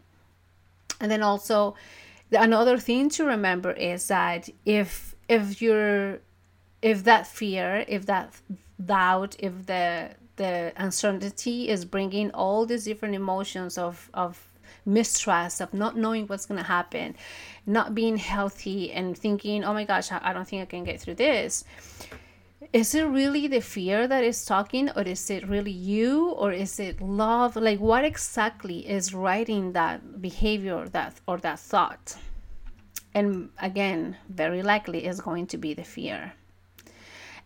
And 0.99 1.11
then 1.11 1.21
also 1.21 1.75
another 2.31 2.79
thing 2.79 3.09
to 3.09 3.25
remember 3.25 3.71
is 3.71 4.07
that 4.07 4.49
if 4.65 5.15
if 5.29 5.61
you're 5.61 6.19
if 6.81 7.03
that 7.03 7.27
fear 7.27 7.85
if 7.87 8.07
that 8.07 8.33
doubt 8.83 9.35
if 9.37 9.67
the 9.67 10.09
the 10.37 10.71
uncertainty 10.77 11.69
is 11.69 11.85
bringing 11.85 12.31
all 12.31 12.65
these 12.65 12.85
different 12.85 13.13
emotions 13.13 13.77
of 13.77 14.09
of 14.15 14.43
mistrust, 14.87 15.61
of 15.61 15.73
not 15.73 15.97
knowing 15.97 16.25
what's 16.25 16.45
going 16.45 16.59
to 16.59 16.65
happen, 16.65 17.15
not 17.65 17.93
being 17.93 18.17
healthy, 18.17 18.91
and 18.91 19.15
thinking, 19.17 19.63
oh 19.63 19.73
my 19.73 19.83
gosh, 19.83 20.11
I 20.11 20.33
don't 20.33 20.47
think 20.47 20.63
I 20.63 20.65
can 20.65 20.83
get 20.83 20.99
through 21.01 21.15
this. 21.15 21.65
Is 22.73 22.95
it 22.95 23.03
really 23.03 23.47
the 23.47 23.61
fear 23.61 24.07
that 24.07 24.23
is 24.23 24.43
talking, 24.43 24.89
or 24.95 25.03
is 25.03 25.29
it 25.29 25.47
really 25.47 25.71
you, 25.71 26.29
or 26.31 26.51
is 26.51 26.79
it 26.79 27.01
love? 27.01 27.55
Like, 27.55 27.79
what 27.79 28.03
exactly 28.03 28.87
is 28.89 29.13
writing 29.13 29.73
that 29.73 30.21
behavior 30.21 30.87
that 30.89 31.19
or 31.27 31.37
that 31.37 31.59
thought? 31.59 32.17
And 33.13 33.49
again, 33.59 34.17
very 34.29 34.63
likely 34.63 35.05
is 35.05 35.21
going 35.21 35.47
to 35.47 35.57
be 35.57 35.73
the 35.73 35.83
fear. 35.83 36.33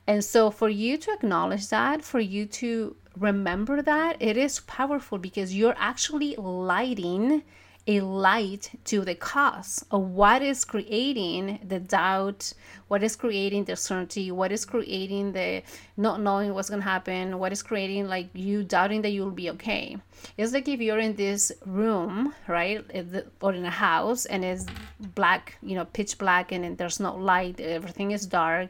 And 0.08 0.24
so, 0.24 0.50
for 0.50 0.70
you 0.70 0.98
to 0.98 1.14
acknowledge 1.14 1.68
that, 1.70 2.04
for 2.04 2.20
you 2.20 2.46
to 2.48 2.96
remember 3.18 3.82
that 3.82 4.18
it 4.20 4.38
is 4.38 4.62
powerful 4.62 5.18
because 5.18 5.56
you're 5.56 5.76
actually 5.78 6.36
lighting 6.36 7.44
a 7.88 8.00
light 8.00 8.70
to 8.86 9.04
the 9.04 9.16
cause 9.16 9.84
of 9.90 10.02
what 10.02 10.44
is 10.44 10.64
creating 10.64 11.60
the 11.68 11.80
doubt, 11.80 12.54
what 12.90 13.02
is 13.02 13.16
creating 13.16 13.66
the 13.66 13.76
certainty, 13.76 14.32
what 14.32 14.52
is 14.52 14.66
creating 14.66 15.32
the 15.32 15.64
not 15.98 16.22
knowing 16.22 16.54
what's 16.54 16.70
going 16.70 16.82
to 16.82 16.88
happen, 16.88 17.40
what 17.40 17.52
is 17.52 17.64
creating 17.64 18.08
like 18.08 18.30
you 18.34 18.64
doubting 18.64 19.02
that 19.02 19.10
you'll 19.10 19.32
be 19.32 19.50
okay. 19.50 19.98
It's 20.38 20.54
like 20.54 20.68
if 20.68 20.80
you're 20.80 21.00
in 21.00 21.16
this 21.16 21.52
room, 21.66 22.36
right, 22.48 22.86
or 23.42 23.54
in 23.54 23.66
a 23.66 23.72
house 23.72 24.26
and 24.28 24.46
it's 24.46 24.68
black, 25.16 25.58
you 25.64 25.76
know, 25.76 25.86
pitch 25.86 26.20
black 26.20 26.52
and 26.52 26.78
there's 26.78 27.00
no 27.00 27.16
light, 27.16 27.60
everything 27.60 28.12
is 28.12 28.28
dark, 28.28 28.70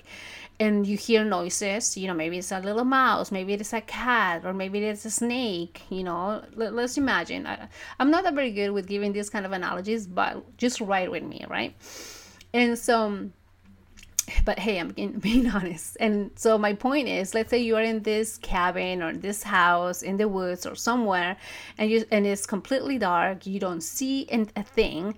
and 0.62 0.86
you 0.86 0.96
hear 0.96 1.24
noises 1.26 1.98
you 1.98 2.08
know 2.08 2.14
maybe 2.14 2.38
it's 2.38 2.52
a 2.52 2.60
little 2.60 2.86
mouse 2.86 3.32
maybe 3.32 3.54
it's 3.54 3.74
a 3.74 3.82
cat 3.82 4.46
or 4.46 4.54
maybe 4.54 4.78
it's 4.80 5.04
a 5.06 5.12
snake 5.12 5.82
you 5.90 6.04
know 6.04 6.44
Let, 6.56 6.74
us 6.74 6.98
imagine. 6.98 7.48
I, 7.48 7.68
i'm 8.00 8.12
not 8.12 8.24
that 8.24 8.36
very 8.36 8.52
good 8.52 8.70
with 8.70 8.88
giving 8.88 9.12
these 9.12 9.30
kind 9.30 9.46
of 9.46 9.54
analogies 9.54 10.06
but 10.06 10.58
just 10.58 10.80
write 10.80 11.10
with 11.10 11.24
me 11.24 11.46
right? 11.50 11.76
And 12.54 12.78
so 12.78 13.30
but 14.46 14.60
hey 14.60 14.80
i'm 14.80 14.90
being, 14.90 15.14
being 15.28 15.50
honest. 15.50 15.98
And 16.00 16.30
so 16.36 16.58
my 16.60 16.74
point 16.74 17.08
is 17.08 17.34
let's 17.34 17.50
say 17.50 17.58
you 17.58 17.76
are 17.76 17.82
in 17.82 18.04
this 18.04 18.38
cabin 18.38 19.02
or 19.02 19.14
this 19.14 19.42
house 19.42 20.04
in 20.04 20.18
the 20.18 20.28
woods 20.28 20.68
or 20.68 20.76
somewhere 20.76 21.38
and 21.80 21.90
you 21.90 22.06
and 22.12 22.28
it's 22.28 22.46
completely 22.46 23.00
dark 23.00 23.48
you 23.48 23.60
don't 23.60 23.82
see 23.82 24.28
a 24.56 24.64
thing 24.64 25.16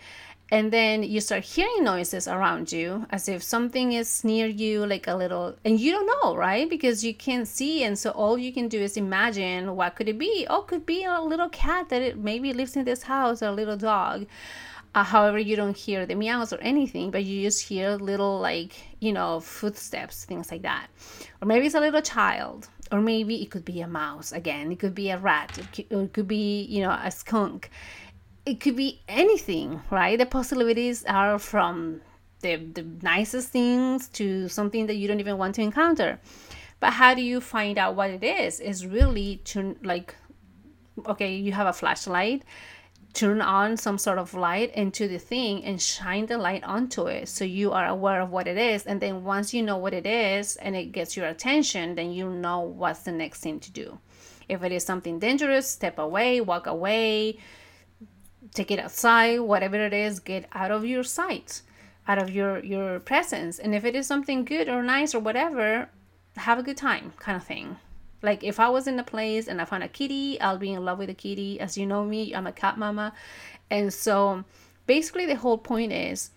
and 0.51 0.71
then 0.71 1.03
you 1.03 1.19
start 1.19 1.43
hearing 1.43 1.83
noises 1.83 2.27
around 2.27 2.71
you 2.71 3.05
as 3.09 3.27
if 3.27 3.41
something 3.41 3.93
is 3.93 4.23
near 4.23 4.45
you 4.45 4.85
like 4.85 5.07
a 5.07 5.15
little 5.15 5.55
and 5.63 5.79
you 5.79 5.91
don't 5.91 6.05
know 6.05 6.35
right? 6.35 6.69
Because 6.69 7.03
you 7.03 7.13
can't 7.13 7.47
see 7.47 7.83
and 7.83 7.97
so 7.97 8.11
all 8.11 8.37
you 8.37 8.53
can 8.53 8.67
do 8.67 8.79
is 8.79 8.97
imagine 8.97 9.75
what 9.75 9.95
could 9.95 10.09
it 10.09 10.19
be? 10.19 10.45
Oh 10.49 10.61
could 10.61 10.85
be 10.85 11.05
a 11.05 11.21
little 11.21 11.49
cat 11.49 11.89
that 11.89 12.01
it 12.01 12.17
maybe 12.17 12.53
lives 12.53 12.75
in 12.75 12.85
this 12.85 13.03
house 13.03 13.41
or 13.41 13.47
a 13.47 13.51
little 13.51 13.77
dog. 13.77 14.27
Uh, 14.95 15.03
however 15.03 15.39
you 15.39 15.55
don't 15.55 15.75
hear 15.75 16.05
the 16.05 16.13
meows 16.13 16.53
or 16.53 16.59
anything 16.59 17.09
but 17.09 17.23
you 17.23 17.41
just 17.41 17.63
hear 17.67 17.95
little 17.95 18.39
like 18.39 18.73
you 18.99 19.11
know 19.11 19.39
footsteps 19.39 20.25
things 20.25 20.51
like 20.51 20.61
that. 20.61 20.87
Or 21.41 21.47
maybe 21.47 21.65
it's 21.65 21.75
a 21.75 21.79
little 21.79 22.01
child 22.01 22.67
or 22.91 23.01
maybe 23.01 23.41
it 23.41 23.49
could 23.49 23.65
be 23.65 23.81
a 23.81 23.87
mouse 23.87 24.31
again. 24.31 24.71
It 24.71 24.79
could 24.79 24.93
be 24.93 25.09
a 25.09 25.17
rat. 25.17 25.57
It 25.57 25.71
could, 25.71 26.03
it 26.03 26.13
could 26.13 26.27
be 26.27 26.63
you 26.63 26.83
know 26.83 26.91
a 26.91 27.09
skunk 27.09 27.71
it 28.45 28.59
could 28.59 28.75
be 28.75 29.01
anything, 29.07 29.81
right? 29.89 30.17
The 30.17 30.25
possibilities 30.25 31.05
are 31.05 31.39
from 31.39 32.01
the, 32.41 32.57
the 32.57 32.85
nicest 33.01 33.49
things 33.49 34.09
to 34.09 34.49
something 34.49 34.87
that 34.87 34.95
you 34.95 35.07
don't 35.07 35.19
even 35.19 35.37
want 35.37 35.55
to 35.55 35.61
encounter. 35.61 36.19
But 36.79 36.93
how 36.93 37.13
do 37.13 37.21
you 37.21 37.39
find 37.39 37.77
out 37.77 37.95
what 37.95 38.09
it 38.09 38.23
is? 38.23 38.59
Is 38.59 38.85
really 38.85 39.37
to 39.45 39.77
like, 39.83 40.15
okay, 41.05 41.35
you 41.35 41.53
have 41.53 41.67
a 41.67 41.73
flashlight, 41.73 42.43
turn 43.13 43.39
on 43.41 43.77
some 43.77 43.97
sort 43.97 44.17
of 44.17 44.33
light 44.33 44.75
into 44.75 45.07
the 45.07 45.19
thing 45.19 45.63
and 45.63 45.81
shine 45.81 46.25
the 46.25 46.37
light 46.37 46.63
onto 46.63 47.05
it 47.05 47.29
so 47.29 47.45
you 47.45 47.71
are 47.71 47.87
aware 47.87 48.19
of 48.19 48.31
what 48.31 48.47
it 48.47 48.57
is. 48.57 48.85
And 48.85 48.99
then 48.99 49.23
once 49.23 49.53
you 49.53 49.63
know 49.63 49.77
what 49.77 49.93
it 49.93 50.05
is 50.05 50.57
and 50.57 50.75
it 50.75 50.91
gets 50.91 51.15
your 51.15 51.27
attention, 51.27 51.95
then 51.95 52.11
you 52.11 52.29
know 52.29 52.59
what's 52.59 53.03
the 53.03 53.11
next 53.13 53.39
thing 53.39 53.61
to 53.61 53.71
do. 53.71 53.99
If 54.49 54.63
it 54.63 54.73
is 54.73 54.83
something 54.83 55.19
dangerous, 55.19 55.69
step 55.69 55.97
away, 55.97 56.41
walk 56.41 56.67
away 56.67 57.37
take 58.53 58.71
it 58.71 58.79
outside 58.79 59.39
whatever 59.39 59.77
it 59.77 59.93
is 59.93 60.19
get 60.19 60.47
out 60.53 60.71
of 60.71 60.85
your 60.85 61.03
sight 61.03 61.61
out 62.07 62.17
of 62.17 62.29
your 62.29 62.59
your 62.59 62.99
presence. 62.99 63.59
And 63.59 63.73
if 63.73 63.85
it 63.85 63.95
is 63.95 64.07
something 64.07 64.45
good 64.45 64.67
or 64.67 64.83
nice 64.83 65.15
or 65.15 65.19
whatever 65.19 65.89
have 66.35 66.59
a 66.59 66.63
good 66.63 66.77
time 66.77 67.13
kind 67.19 67.37
of 67.37 67.43
thing. 67.43 67.77
Like 68.21 68.43
if 68.43 68.59
i 68.59 68.69
was 68.69 68.87
in 68.87 68.99
a 68.99 69.03
place 69.03 69.47
and 69.47 69.61
i 69.61 69.65
found 69.65 69.83
a 69.83 69.87
kitty 69.87 70.39
i'll 70.39 70.57
be 70.57 70.73
in 70.73 70.83
love 70.83 70.99
with 70.99 71.09
a 71.09 71.13
kitty. 71.13 71.59
As 71.59 71.77
you 71.77 71.85
know 71.85 72.03
me 72.03 72.33
i'm 72.35 72.47
a 72.47 72.51
cat 72.51 72.77
mama. 72.77 73.13
And 73.69 73.93
so 73.93 74.43
basically 74.85 75.25
the 75.25 75.35
whole 75.35 75.57
point 75.57 75.91
is 75.91 76.31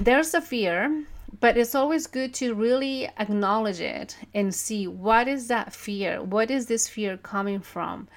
there's 0.00 0.34
a 0.34 0.40
fear 0.40 1.04
but 1.38 1.56
it's 1.56 1.74
always 1.76 2.06
good 2.06 2.34
to 2.34 2.54
really 2.54 3.08
acknowledge 3.18 3.80
it 3.80 4.18
and 4.34 4.54
see 4.54 4.86
what 4.86 5.28
is 5.28 5.46
that 5.46 5.72
fear? 5.72 6.20
What 6.22 6.50
is 6.50 6.66
this 6.66 6.88
fear 6.88 7.16
coming 7.16 7.60
from 7.60 8.08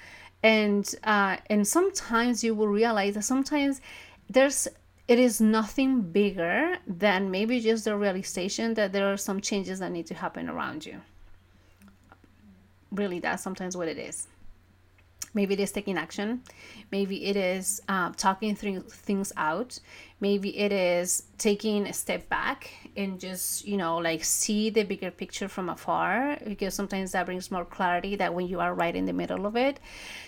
and 0.44 0.94
uh, 1.04 1.38
and 1.48 1.66
sometimes 1.66 2.44
you 2.44 2.54
will 2.54 2.68
realize 2.68 3.14
that 3.14 3.22
sometimes 3.22 3.80
there's 4.28 4.68
it 5.08 5.18
is 5.18 5.40
nothing 5.40 6.02
bigger 6.02 6.76
than 6.86 7.30
maybe 7.30 7.60
just 7.60 7.86
the 7.86 7.96
realization 7.96 8.74
that 8.74 8.92
there 8.92 9.10
are 9.12 9.16
some 9.16 9.40
changes 9.40 9.78
that 9.80 9.90
need 9.90 10.06
to 10.06 10.14
happen 10.14 10.48
around 10.48 10.86
you. 10.86 11.00
Really 12.92 13.18
that's 13.20 13.42
sometimes 13.42 13.76
what 13.76 13.88
it 13.88 13.98
is. 13.98 14.28
Maybe 15.32 15.54
it 15.54 15.60
is 15.60 15.72
taking 15.72 15.98
action. 15.98 16.42
Maybe 16.92 17.24
it 17.24 17.36
is 17.36 17.82
uh, 17.88 18.12
talking 18.16 18.54
through 18.54 18.82
things 18.82 19.32
out 19.36 19.80
maybe 20.20 20.56
it 20.56 20.72
is 20.72 21.24
taking 21.38 21.86
a 21.86 21.92
step 21.92 22.28
back 22.28 22.70
and 22.96 23.18
just 23.18 23.66
you 23.66 23.76
know 23.76 23.98
like 23.98 24.22
see 24.22 24.70
the 24.70 24.84
bigger 24.84 25.10
picture 25.10 25.48
from 25.48 25.68
afar 25.68 26.38
because 26.46 26.72
sometimes 26.72 27.12
that 27.12 27.26
brings 27.26 27.50
more 27.50 27.64
clarity 27.64 28.14
that 28.14 28.32
when 28.32 28.46
you 28.46 28.60
are 28.60 28.74
right 28.74 28.94
in 28.94 29.04
the 29.06 29.12
middle 29.12 29.44
of 29.46 29.56
it. 29.56 29.80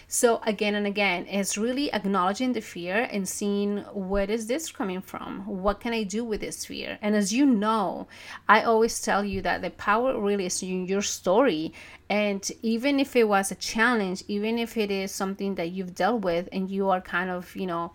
So 0.09 0.41
again 0.45 0.75
and 0.75 0.87
again 0.87 1.27
it's 1.29 1.57
really 1.57 1.93
acknowledging 1.93 2.53
the 2.53 2.61
fear 2.61 3.09
and 3.13 3.29
seeing 3.29 3.79
where 3.93 4.31
is 4.31 4.49
this 4.49 4.73
coming 4.73 5.01
from? 5.01 5.47
What 5.47 5.81
can 5.81 5.93
i 5.93 6.03
do 6.03 6.25
with 6.25 6.41
this 6.41 6.67
fear? 6.67 6.99
And 7.01 7.15
as 7.15 7.33
you 7.33 7.47
know 7.47 8.09
i 8.49 8.63
always 8.63 9.01
tell 9.01 9.25
you 9.25 9.41
that 9.43 9.63
the 9.63 9.71
power 9.71 10.21
really 10.21 10.47
is 10.47 10.63
in 10.63 10.87
your 10.87 11.03
story. 11.03 11.73
And 12.09 12.43
even 12.63 13.01
if 13.01 13.15
it 13.17 13.29
was 13.29 13.53
a 13.53 13.55
challenge 13.55 14.25
even 14.27 14.59
if 14.59 14.77
it 14.77 14.91
is 14.91 15.13
something 15.13 15.55
that 15.55 15.71
you've 15.71 15.95
dealt 15.95 16.23
with 16.23 16.49
and 16.53 16.69
you 16.69 16.91
are 16.91 17.01
kind 17.01 17.31
of 17.31 17.55
you 17.55 17.67
know 17.67 17.93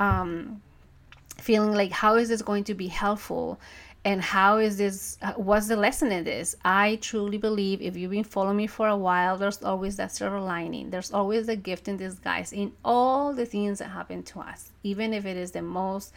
um 0.00 0.60
feeling 1.38 1.72
like 1.72 1.92
how 1.92 2.16
is 2.16 2.28
this 2.28 2.42
going 2.42 2.64
to 2.64 2.74
be 2.74 2.88
helpful? 2.88 3.60
And 4.06 4.20
how 4.20 4.58
is 4.58 4.76
this 4.76 5.16
uh, 5.22 5.32
what's 5.32 5.68
the 5.68 5.76
lesson 5.76 6.12
in 6.12 6.24
this? 6.24 6.56
I 6.64 6.98
truly 7.00 7.38
believe 7.38 7.80
if 7.80 7.96
you've 7.96 8.10
been 8.10 8.24
following 8.24 8.58
me 8.58 8.66
for 8.66 8.88
a 8.88 8.96
while 8.96 9.38
there's 9.38 9.62
always 9.62 9.96
that 9.96 10.12
silver 10.12 10.40
lining. 10.40 10.90
There's 10.90 11.12
always 11.12 11.48
a 11.48 11.56
gift 11.56 11.88
in 11.88 11.96
disguise 11.96 12.52
in 12.52 12.72
all 12.84 13.32
the 13.32 13.46
things 13.46 13.78
that 13.78 13.88
happen 13.88 14.22
to 14.24 14.40
us 14.40 14.72
even 14.82 15.14
if 15.14 15.24
it 15.24 15.36
is 15.36 15.52
the 15.52 15.62
most 15.62 16.12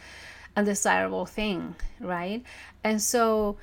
undesirable 0.56 1.24
thing 1.24 1.74
right? 2.00 2.42
And 2.84 3.00
so 3.00 3.56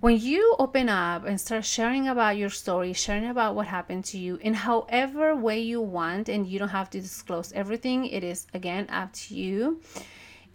when 0.00 0.18
you 0.18 0.56
open 0.58 0.88
up 0.88 1.26
and 1.26 1.38
start 1.38 1.64
sharing 1.64 2.08
about 2.08 2.38
your 2.38 2.48
story, 2.48 2.94
sharing 2.94 3.26
about 3.26 3.54
what 3.54 3.66
happened 3.66 4.04
to 4.06 4.18
you 4.18 4.36
in 4.36 4.54
however 4.54 5.36
way 5.36 5.60
you 5.60 5.80
want, 5.82 6.30
and 6.30 6.46
you 6.46 6.58
don't 6.58 6.70
have 6.70 6.88
to 6.90 7.00
disclose 7.00 7.52
everything, 7.52 8.06
it 8.06 8.24
is 8.24 8.46
again 8.54 8.86
up 8.88 9.12
to 9.12 9.34
you. 9.34 9.82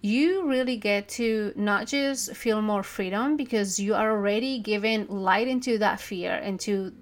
You 0.06 0.48
really 0.48 0.78
get 0.78 1.10
to 1.18 1.52
not 1.56 1.88
just 1.88 2.36
feel 2.36 2.62
more 2.62 2.84
freedom 2.84 3.38
because 3.38 3.80
you 3.80 3.96
are 3.96 4.12
already 4.12 4.60
giving 4.60 5.08
light 5.08 5.48
into 5.48 5.80
that 5.80 6.00
fear, 6.00 6.36
into 6.36 6.94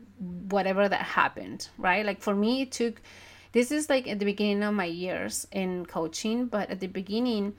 whatever 0.48 0.88
that 0.88 1.02
happened, 1.02 1.68
right? 1.78 2.06
Like 2.06 2.22
for 2.22 2.34
me, 2.34 2.62
it 2.62 2.72
took 2.72 3.02
this 3.52 3.72
is 3.72 3.90
like 3.90 4.08
at 4.08 4.20
the 4.20 4.26
beginning 4.26 4.64
of 4.64 4.74
my 4.74 4.86
years 4.86 5.46
in 5.52 5.86
coaching, 5.86 6.46
but 6.46 6.70
at 6.70 6.80
the 6.80 6.88
beginning, 6.88 7.56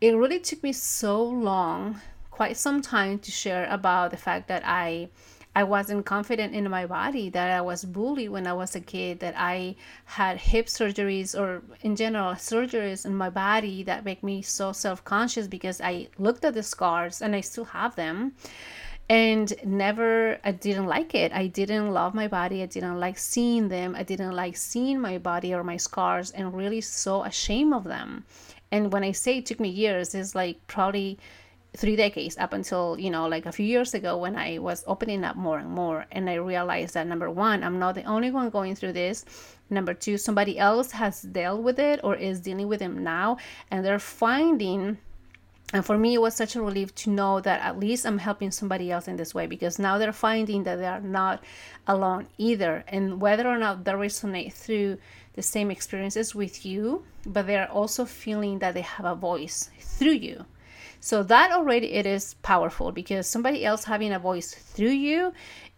it 0.00 0.16
really 0.16 0.40
took 0.40 0.64
me 0.64 0.72
so 0.72 1.22
long 1.22 2.00
quite 2.32 2.56
some 2.56 2.82
time 2.82 3.20
to 3.20 3.30
share 3.30 3.68
about 3.70 4.10
the 4.10 4.16
fact 4.16 4.48
that 4.48 4.64
I 4.66 5.08
I 5.56 5.62
wasn't 5.62 6.04
confident 6.04 6.54
in 6.54 6.68
my 6.68 6.86
body, 6.86 7.30
that 7.30 7.50
I 7.50 7.60
was 7.60 7.84
bullied 7.84 8.30
when 8.30 8.46
I 8.46 8.52
was 8.52 8.74
a 8.74 8.80
kid, 8.80 9.20
that 9.20 9.34
I 9.36 9.76
had 10.04 10.38
hip 10.38 10.66
surgeries 10.66 11.38
or 11.38 11.62
in 11.82 11.94
general 11.94 12.34
surgeries 12.34 13.06
in 13.06 13.14
my 13.14 13.30
body 13.30 13.82
that 13.84 14.04
make 14.04 14.22
me 14.22 14.42
so 14.42 14.72
self-conscious 14.72 15.46
because 15.46 15.80
I 15.80 16.08
looked 16.18 16.44
at 16.44 16.54
the 16.54 16.62
scars 16.62 17.22
and 17.22 17.36
I 17.36 17.40
still 17.40 17.66
have 17.66 17.94
them 17.94 18.34
and 19.08 19.52
never 19.64 20.38
I 20.44 20.52
didn't 20.52 20.86
like 20.86 21.14
it. 21.14 21.32
I 21.32 21.46
didn't 21.46 21.92
love 21.92 22.14
my 22.14 22.26
body. 22.26 22.62
I 22.62 22.66
didn't 22.66 22.98
like 22.98 23.18
seeing 23.18 23.68
them. 23.68 23.94
I 23.94 24.02
didn't 24.02 24.32
like 24.32 24.56
seeing 24.56 25.00
my 25.00 25.18
body 25.18 25.54
or 25.54 25.62
my 25.62 25.76
scars 25.76 26.30
and 26.30 26.54
really 26.54 26.80
so 26.80 27.22
ashamed 27.24 27.74
of 27.74 27.84
them. 27.84 28.24
And 28.72 28.92
when 28.92 29.04
I 29.04 29.12
say 29.12 29.38
it 29.38 29.46
took 29.46 29.60
me 29.60 29.68
years, 29.68 30.14
it's 30.14 30.34
like 30.34 30.66
probably 30.66 31.18
three 31.76 31.96
decades 31.96 32.38
up 32.38 32.52
until 32.52 32.96
you 32.98 33.10
know 33.10 33.26
like 33.26 33.46
a 33.46 33.52
few 33.52 33.66
years 33.66 33.94
ago 33.94 34.16
when 34.16 34.36
i 34.36 34.58
was 34.58 34.84
opening 34.86 35.24
up 35.24 35.36
more 35.36 35.58
and 35.58 35.70
more 35.70 36.06
and 36.12 36.30
i 36.30 36.34
realized 36.34 36.94
that 36.94 37.06
number 37.06 37.28
one 37.30 37.64
i'm 37.64 37.78
not 37.78 37.94
the 37.94 38.04
only 38.04 38.30
one 38.30 38.50
going 38.50 38.74
through 38.74 38.92
this. 38.92 39.24
Number 39.70 39.94
two 39.94 40.18
somebody 40.18 40.58
else 40.58 40.92
has 40.92 41.22
dealt 41.22 41.62
with 41.62 41.78
it 41.78 42.00
or 42.04 42.14
is 42.14 42.40
dealing 42.40 42.68
with 42.68 42.82
it 42.82 42.88
now 42.88 43.38
and 43.70 43.84
they're 43.84 43.98
finding 43.98 44.98
and 45.72 45.84
for 45.84 45.96
me 45.96 46.14
it 46.14 46.20
was 46.20 46.36
such 46.36 46.54
a 46.54 46.62
relief 46.62 46.94
to 46.96 47.10
know 47.10 47.40
that 47.40 47.60
at 47.62 47.80
least 47.80 48.04
i'm 48.04 48.18
helping 48.18 48.50
somebody 48.50 48.92
else 48.92 49.08
in 49.08 49.16
this 49.16 49.34
way 49.34 49.46
because 49.46 49.78
now 49.78 49.96
they're 49.96 50.12
finding 50.12 50.64
that 50.64 50.76
they 50.76 50.86
are 50.86 51.00
not 51.00 51.42
alone 51.88 52.26
either. 52.38 52.84
And 52.88 53.20
whether 53.20 53.48
or 53.48 53.58
not 53.58 53.84
they 53.84 53.92
resonate 53.92 54.52
through 54.52 54.98
the 55.32 55.42
same 55.42 55.70
experiences 55.70 56.34
with 56.34 56.64
you 56.66 57.04
but 57.26 57.46
they're 57.46 57.70
also 57.70 58.04
feeling 58.04 58.58
that 58.58 58.74
they 58.74 58.82
have 58.82 59.06
a 59.06 59.14
voice 59.14 59.70
through 59.80 60.12
you 60.28 60.44
so 61.04 61.22
that 61.22 61.52
already 61.52 61.92
it 61.92 62.06
is 62.06 62.32
powerful 62.40 62.90
because 62.90 63.26
somebody 63.26 63.62
else 63.62 63.84
having 63.84 64.10
a 64.10 64.18
voice 64.18 64.54
through 64.54 64.88
you 64.88 65.34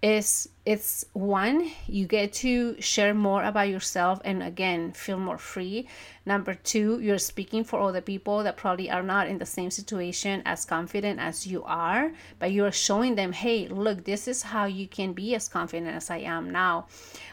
is 0.07 0.49
it's 0.67 1.05
one 1.13 1.71
you 1.87 2.07
get 2.07 2.33
to 2.33 2.79
share 2.81 3.15
more 3.15 3.45
about 3.45 3.69
yourself 3.69 4.21
and 4.25 4.43
again 4.43 4.91
feel 4.91 5.17
more 5.17 5.39
free. 5.39 5.89
Number 6.27 6.55
two 6.55 6.99
you're 7.01 7.19
speaking 7.19 7.63
for 7.63 7.81
other 7.81 8.01
people 8.01 8.43
that 8.43 8.57
probably 8.57 8.91
are 8.91 9.03
not 9.03 9.29
in 9.29 9.39
the 9.39 9.47
same 9.47 9.71
situation 9.71 10.43
as 10.45 10.65
confident 10.65 11.21
as 11.21 11.47
you 11.47 11.63
are 11.63 12.13
but 12.41 12.51
you're 12.51 12.73
showing 12.73 13.15
them 13.15 13.33
hey 13.33 13.69
look 13.69 14.05
this 14.05 14.27
is 14.27 14.43
how 14.43 14.65
you 14.65 14.89
can 14.89 15.13
be 15.13 15.37
as 15.37 15.49
confident 15.49 15.95
as 15.95 16.11
i 16.11 16.19
am 16.19 16.51
now. 16.51 16.87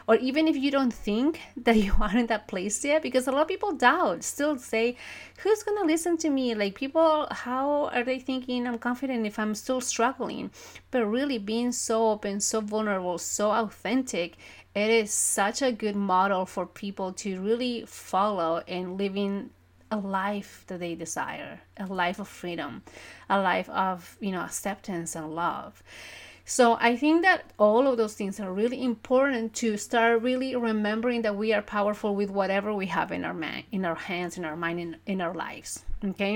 Or 0.06 0.16
even 0.16 0.46
if 0.46 0.56
you 0.56 0.70
don't 0.70 0.92
think 0.92 1.40
that 1.56 1.76
you 1.76 1.92
are 2.00 2.16
in 2.16 2.26
that 2.26 2.48
place 2.48 2.84
yet 2.84 3.02
because 3.02 3.26
a 3.26 3.32
lot 3.32 3.42
of 3.42 3.48
people 3.48 3.72
doubt 3.72 4.22
still 4.22 4.58
say 4.58 4.96
who's 5.38 5.62
to 5.64 5.82
listen 5.84 6.16
to 6.18 6.30
me? 6.30 6.54
Like 6.54 6.74
people 6.76 7.26
how 7.30 7.86
are 7.86 8.04
they 8.04 8.20
thinking 8.20 8.66
i'm 8.66 8.78
confident 8.78 9.26
if 9.26 9.38
i'm 9.38 9.54
still 9.54 9.80
struggling? 9.80 10.52
But 10.92 11.06
really 11.06 11.38
being 11.38 11.72
so 11.72 12.10
open 12.10 12.40
so 12.40 12.60
vulnerable 12.64 13.18
so 13.18 13.50
authentic 13.50 14.36
it 14.74 14.90
is 14.90 15.12
such 15.12 15.62
a 15.62 15.70
good 15.70 15.94
model 15.94 16.44
for 16.46 16.66
people 16.66 17.12
to 17.12 17.40
really 17.40 17.84
follow 17.86 18.62
in 18.66 18.96
living 18.96 19.50
a 19.90 19.96
life 19.96 20.64
that 20.66 20.80
they 20.80 20.94
desire 20.94 21.60
a 21.76 21.86
life 21.86 22.18
of 22.18 22.26
freedom 22.26 22.82
a 23.30 23.40
life 23.40 23.68
of 23.70 24.16
you 24.20 24.32
know 24.32 24.40
acceptance 24.40 25.14
and 25.14 25.34
love. 25.34 25.82
So 26.46 26.76
i 26.80 26.94
think 26.96 27.22
that 27.22 27.52
all 27.58 27.86
of 27.86 27.96
those 27.96 28.14
things 28.14 28.38
are 28.38 28.52
really 28.52 28.82
important 28.82 29.54
to 29.54 29.76
start 29.78 30.20
really 30.20 30.54
remembering 30.56 31.22
that 31.22 31.36
we 31.36 31.54
are 31.54 31.62
powerful 31.62 32.14
with 32.14 32.30
whatever 32.30 32.74
we 32.74 32.86
have 32.86 33.12
in 33.12 33.24
our 33.24 33.32
man 33.32 33.62
in 33.72 33.84
our 33.84 33.94
hands 33.94 34.36
in 34.36 34.44
our 34.44 34.56
mind 34.56 34.80
in, 34.80 34.96
in 35.06 35.20
our 35.22 35.32
lives 35.32 35.84
okay? 36.04 36.34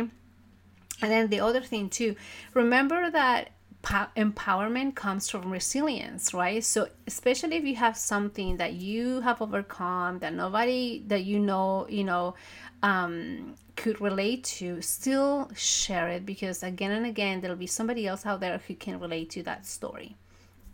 And 1.00 1.12
then 1.12 1.28
the 1.28 1.40
other 1.40 1.60
thing 1.60 1.90
too 1.90 2.16
remember 2.54 3.10
that 3.10 3.50
empowerment 3.88 4.94
comes 4.94 5.30
from 5.30 5.50
resilience, 5.50 6.34
right? 6.34 6.62
So, 6.62 6.88
especially 7.06 7.56
if 7.56 7.64
you 7.64 7.76
have 7.76 7.96
something 7.96 8.58
that 8.58 8.74
you 8.74 9.20
have 9.20 9.40
overcome 9.40 10.18
that 10.18 10.34
nobody 10.34 11.02
that 11.06 11.24
you 11.24 11.38
know, 11.38 11.86
you 11.88 12.04
know, 12.04 12.34
um, 12.82 13.54
could 13.76 14.00
relate 14.00 14.44
to, 14.44 14.82
still 14.82 15.50
share 15.54 16.08
it 16.08 16.26
because 16.26 16.62
again 16.62 16.90
and 16.90 17.06
again, 17.06 17.40
there'll 17.40 17.56
be 17.56 17.66
somebody 17.66 18.06
else 18.06 18.26
out 18.26 18.40
there 18.40 18.58
who 18.66 18.74
can 18.74 19.00
relate 19.00 19.30
to 19.30 19.42
that 19.44 19.66
story. 19.66 20.16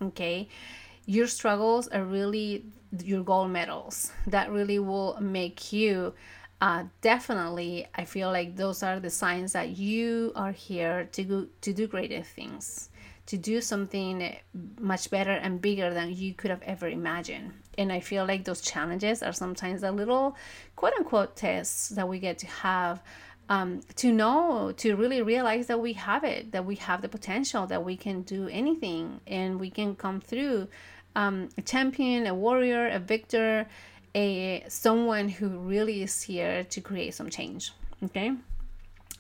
Okay. 0.03 0.49
Your 1.07 1.27
struggles 1.27 1.87
are 1.89 2.03
really 2.03 2.65
your 3.05 3.23
gold 3.23 3.51
medals 3.51 4.13
that 4.27 4.51
really 4.51 4.79
will 4.79 5.19
make 5.21 5.73
you 5.73 6.15
uh, 6.61 6.85
definitely 7.01 7.87
i 7.97 8.05
feel 8.05 8.31
like 8.31 8.55
those 8.55 8.83
are 8.85 9.01
the 9.01 9.11
signs 9.11 9.53
that 9.53 9.77
you 9.77 10.33
are 10.37 10.53
here 10.53 11.09
to 11.11 11.25
go, 11.25 11.47
to 11.61 11.73
do 11.73 11.89
greater 11.89 12.23
things 12.23 12.91
to 13.27 13.39
do 13.39 13.61
something 13.61 14.37
much 14.79 15.11
better 15.11 15.33
and 15.33 15.61
bigger 15.61 15.93
than 15.93 16.15
you 16.15 16.35
could 16.35 16.51
have 16.51 16.63
ever 16.63 16.89
imagined. 16.89 17.53
And 17.79 17.91
I 17.91 18.01
feel 18.01 18.27
like 18.27 18.45
those 18.45 18.61
challenges 18.61 19.23
are 19.23 19.33
sometimes 19.33 19.81
the 19.81 19.93
little 19.93 20.37
quote 20.77 20.93
unquote 20.95 21.37
tests 21.37 21.89
that 21.91 22.09
we 22.09 22.19
get 22.19 22.39
to 22.39 22.47
have 22.47 23.03
um, 23.49 23.81
to 23.97 24.13
know, 24.13 24.73
to 24.79 24.97
really 24.97 25.23
realize 25.23 25.67
that 25.67 25.81
we 25.81 25.93
have 25.95 26.25
it, 26.25 26.53
that 26.53 26.65
we 26.65 26.77
have 26.77 27.03
the 27.03 27.09
potential, 27.09 27.67
that 27.67 27.85
we 27.85 27.97
can 27.97 28.23
do 28.23 28.49
anything 28.49 29.21
and 29.27 29.61
we 29.61 29.71
can 29.71 29.97
come 29.97 30.21
through 30.21 30.69
um, 31.17 31.49
a 31.59 31.63
champion, 31.63 32.27
a 32.27 32.35
warrior, 32.35 32.89
a 32.89 32.99
victor, 32.99 33.67
a 34.15 34.65
someone 34.69 35.29
who 35.29 35.49
really 35.59 36.03
is 36.03 36.23
here 36.23 36.65
to 36.65 36.81
create 36.81 37.15
some 37.15 37.29
change. 37.29 37.73
Okay. 38.03 38.33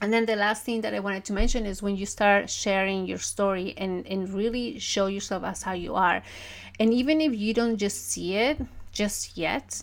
And 0.04 0.12
then 0.12 0.26
the 0.26 0.36
last 0.36 0.64
thing 0.64 0.82
that 0.82 0.92
I 0.92 1.00
wanted 1.00 1.24
to 1.24 1.32
mention 1.32 1.64
is 1.64 1.82
when 1.82 1.96
you 1.96 2.04
start 2.04 2.50
sharing 2.50 3.06
your 3.06 3.16
story 3.16 3.72
and, 3.78 4.06
and 4.06 4.28
really 4.28 4.78
show 4.78 5.06
yourself 5.06 5.44
as 5.44 5.62
how 5.62 5.72
you 5.72 5.94
are. 5.94 6.22
And 6.78 6.92
even 6.92 7.22
if 7.22 7.34
you 7.34 7.54
don't 7.54 7.78
just 7.78 8.10
see 8.10 8.36
it 8.36 8.60
just 8.92 9.38
yet, 9.38 9.82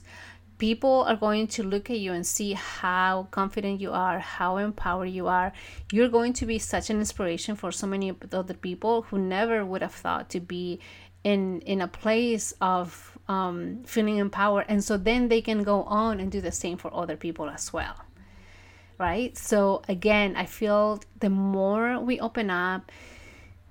people 0.60 1.06
are 1.08 1.16
going 1.16 1.48
to 1.48 1.64
look 1.64 1.90
at 1.90 1.98
you 1.98 2.14
and 2.14 2.24
see 2.24 2.54
how 2.54 3.30
confident 3.32 3.82
you 3.82 3.92
are, 3.94 4.20
how 4.20 4.58
empowered 4.58 5.10
you 5.10 5.26
are. 5.26 5.54
You're 5.92 6.10
going 6.10 6.34
to 6.34 6.46
be 6.46 6.60
such 6.60 6.92
an 6.92 7.00
inspiration 7.00 7.56
for 7.56 7.72
so 7.72 7.88
many 7.88 8.16
other 8.32 8.54
people 8.54 9.02
who 9.02 9.18
never 9.18 9.66
would 9.66 9.82
have 9.82 9.96
thought 9.96 10.30
to 10.30 10.40
be 10.40 10.80
in 11.24 11.62
in 11.62 11.82
a 11.82 11.88
place 11.88 12.54
of 12.62 13.18
um, 13.28 13.82
feeling 13.86 14.18
empowered, 14.18 14.66
and 14.70 14.84
so 14.84 14.98
then 14.98 15.30
they 15.30 15.42
can 15.42 15.64
go 15.64 15.82
on 15.84 16.20
and 16.20 16.32
do 16.32 16.42
the 16.42 16.52
same 16.52 16.78
for 16.78 16.94
other 16.94 17.16
people 17.16 17.50
as 17.50 17.74
well 17.74 17.96
right? 19.02 19.36
So 19.38 19.82
again, 19.90 20.36
I 20.38 20.46
feel 20.46 21.02
the 21.20 21.30
more 21.30 22.00
we 22.00 22.20
open 22.20 22.50
up, 22.50 22.92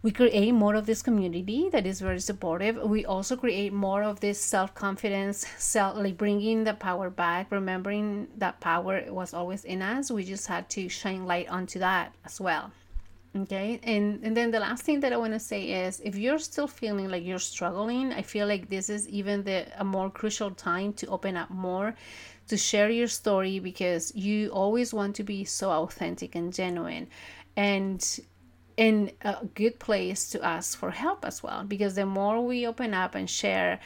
we 0.03 0.11
create 0.11 0.53
more 0.53 0.75
of 0.75 0.87
this 0.87 1.03
community 1.03 1.69
that 1.71 1.87
is 1.87 2.01
very 2.01 2.21
supportive. 2.21 2.77
We 2.83 3.05
also 3.05 3.37
create 3.37 3.73
more 3.73 4.03
of 4.03 4.21
this 4.21 4.41
self 4.41 4.75
confidence, 4.75 5.47
self 5.59 5.97
like 5.97 6.17
bringing 6.19 6.65
the 6.65 6.75
power 6.75 7.09
back, 7.11 7.53
remembering 7.53 8.29
that 8.39 8.61
power 8.61 9.05
was 9.09 9.33
always 9.33 9.65
in 9.65 9.83
us. 9.83 10.11
We 10.11 10.25
just 10.25 10.47
had 10.49 10.69
to 10.71 10.89
shine 10.89 11.27
light 11.27 11.49
onto 11.49 11.79
that 11.79 12.15
as 12.25 12.41
well. 12.41 12.73
Okay, 13.37 13.79
and 13.85 14.25
and 14.25 14.37
then 14.37 14.51
the 14.51 14.59
last 14.59 14.83
thing 14.83 14.99
that 15.01 15.13
I 15.13 15.17
want 15.17 15.35
to 15.35 15.39
say 15.39 15.63
is, 15.85 16.01
if 16.03 16.17
you're 16.17 16.41
still 16.41 16.67
feeling 16.67 17.09
like 17.09 17.25
you're 17.25 17.47
struggling, 17.55 18.13
I 18.13 18.23
feel 18.23 18.49
like 18.49 18.69
this 18.69 18.91
is 18.91 19.09
even 19.09 19.45
the 19.45 19.67
a 19.79 19.85
more 19.85 20.11
crucial 20.11 20.51
time 20.51 20.93
to 20.95 21.07
open 21.07 21.37
up 21.37 21.49
more 21.51 21.95
to 22.51 22.57
share 22.57 22.91
your 22.91 23.09
story 23.09 23.59
because 23.59 24.15
you 24.15 24.51
always 24.51 24.93
want 24.93 25.17
to 25.17 25.23
be 25.23 25.45
so 25.45 25.71
authentic 25.71 26.35
and 26.35 26.53
genuine 26.53 27.09
and 27.57 28.21
in 28.77 29.13
a 29.23 29.45
good 29.55 29.79
place 29.79 30.31
to 30.31 30.43
ask 30.45 30.77
for 30.77 30.91
help 30.91 31.25
as 31.25 31.43
well 31.43 31.65
because 31.65 31.95
the 31.95 32.07
more 32.07 32.45
we 32.45 32.67
open 32.67 32.93
up 32.93 33.15
and 33.15 33.31
share 33.31 33.79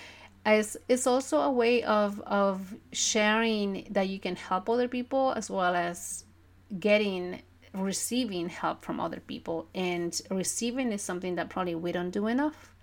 as 0.47 0.77
it's 0.89 1.07
also 1.07 1.41
a 1.41 1.51
way 1.51 1.83
of 1.83 2.21
of 2.21 2.75
sharing 2.93 3.87
that 3.91 4.09
you 4.09 4.19
can 4.19 4.37
help 4.37 4.69
other 4.69 4.89
people 4.89 5.33
as 5.37 5.51
well 5.51 5.75
as 5.75 6.25
getting 6.79 7.41
receiving 7.75 8.49
help 8.49 8.85
from 8.85 9.01
other 9.01 9.21
people 9.21 9.69
and 9.75 10.23
receiving 10.31 10.93
is 10.93 11.03
something 11.03 11.35
that 11.35 11.51
probably 11.51 11.75
we 11.75 11.93
don't 11.93 12.11
do 12.11 12.27
enough 12.27 12.74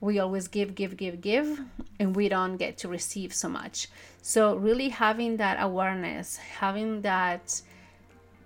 we 0.00 0.18
always 0.18 0.48
give, 0.48 0.74
give, 0.74 0.96
give, 0.96 1.20
give, 1.20 1.60
and 1.98 2.14
we 2.14 2.28
don't 2.28 2.56
get 2.56 2.78
to 2.78 2.88
receive 2.88 3.32
so 3.34 3.48
much. 3.48 3.88
So, 4.22 4.54
really 4.56 4.88
having 4.90 5.36
that 5.38 5.58
awareness, 5.60 6.36
having 6.36 7.02
that 7.02 7.60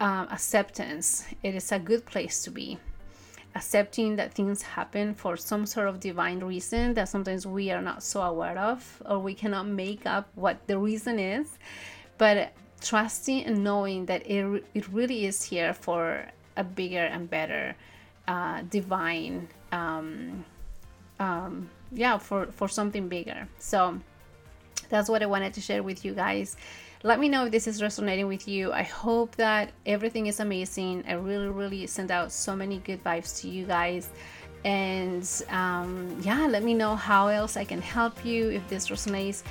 um, 0.01 0.29
acceptance, 0.31 1.27
it 1.43 1.55
is 1.55 1.73
a 1.73 1.79
good 1.79 2.07
place 2.07 2.43
to 2.45 2.51
be. 2.51 2.79
accepting 3.55 4.17
that 4.17 4.33
things 4.33 4.63
happen 4.63 5.15
for 5.15 5.37
some 5.37 5.67
sort 5.67 5.89
of 5.89 6.01
divine 6.01 6.41
reason 6.41 6.95
that 6.95 7.09
sometimes 7.09 7.47
we 7.47 7.71
are 7.71 7.83
not 7.83 8.03
so 8.03 8.23
aware 8.23 8.59
of 8.59 9.03
or 9.05 9.19
we 9.19 9.35
cannot 9.35 9.67
make 9.67 10.07
up 10.07 10.29
what 10.35 10.57
the 10.67 10.79
reason 10.79 11.19
is 11.19 11.59
but 12.19 12.53
trusting 12.81 13.45
and 13.45 13.63
knowing 13.63 14.07
that 14.07 14.27
it, 14.27 14.65
it 14.75 14.89
really 14.89 15.27
is 15.27 15.43
here 15.43 15.75
for 15.75 16.27
a 16.57 16.65
bigger 16.65 17.05
and 17.05 17.29
better 17.29 17.75
uh, 18.29 18.63
divine 18.71 19.49
um, 19.71 20.45
um, 21.23 21.71
yeah 21.93 22.19
for 22.19 22.47
for 22.59 22.69
something 22.69 23.09
bigger. 23.09 23.49
So 23.59 23.99
that's 24.89 25.09
what 25.09 25.23
i 25.23 25.27
wanted 25.27 25.55
to 25.55 25.61
share 25.61 25.83
with 25.83 26.05
you 26.05 26.13
guys. 26.15 26.57
Let 27.05 27.19
me 27.19 27.29
know 27.29 27.47
if 27.47 27.51
this 27.51 27.67
is 27.67 27.83
resonating 27.83 28.29
with 28.29 28.47
you. 28.47 28.73
I 28.73 28.85
hope 28.85 29.35
that 29.37 29.73
everything 29.87 30.27
is 30.27 30.39
amazing. 30.41 31.05
I 31.09 31.15
really 31.15 31.49
really 31.49 31.87
send 31.87 32.11
out 32.11 32.31
so 32.33 32.55
many 32.55 32.79
good 32.79 33.03
vibes 33.05 33.41
to 33.41 33.49
you 33.49 33.65
guys. 33.67 34.11
And 34.65 35.29
um, 35.49 36.17
yeah 36.23 36.47
let 36.47 36.63
me 36.63 36.73
know 36.73 36.95
how 36.95 37.27
else 37.27 37.57
i 37.57 37.65
can 37.65 37.83
help 37.83 38.25
you 38.25 38.49
if 38.59 38.63
this 38.69 38.91
resonates 38.95 39.43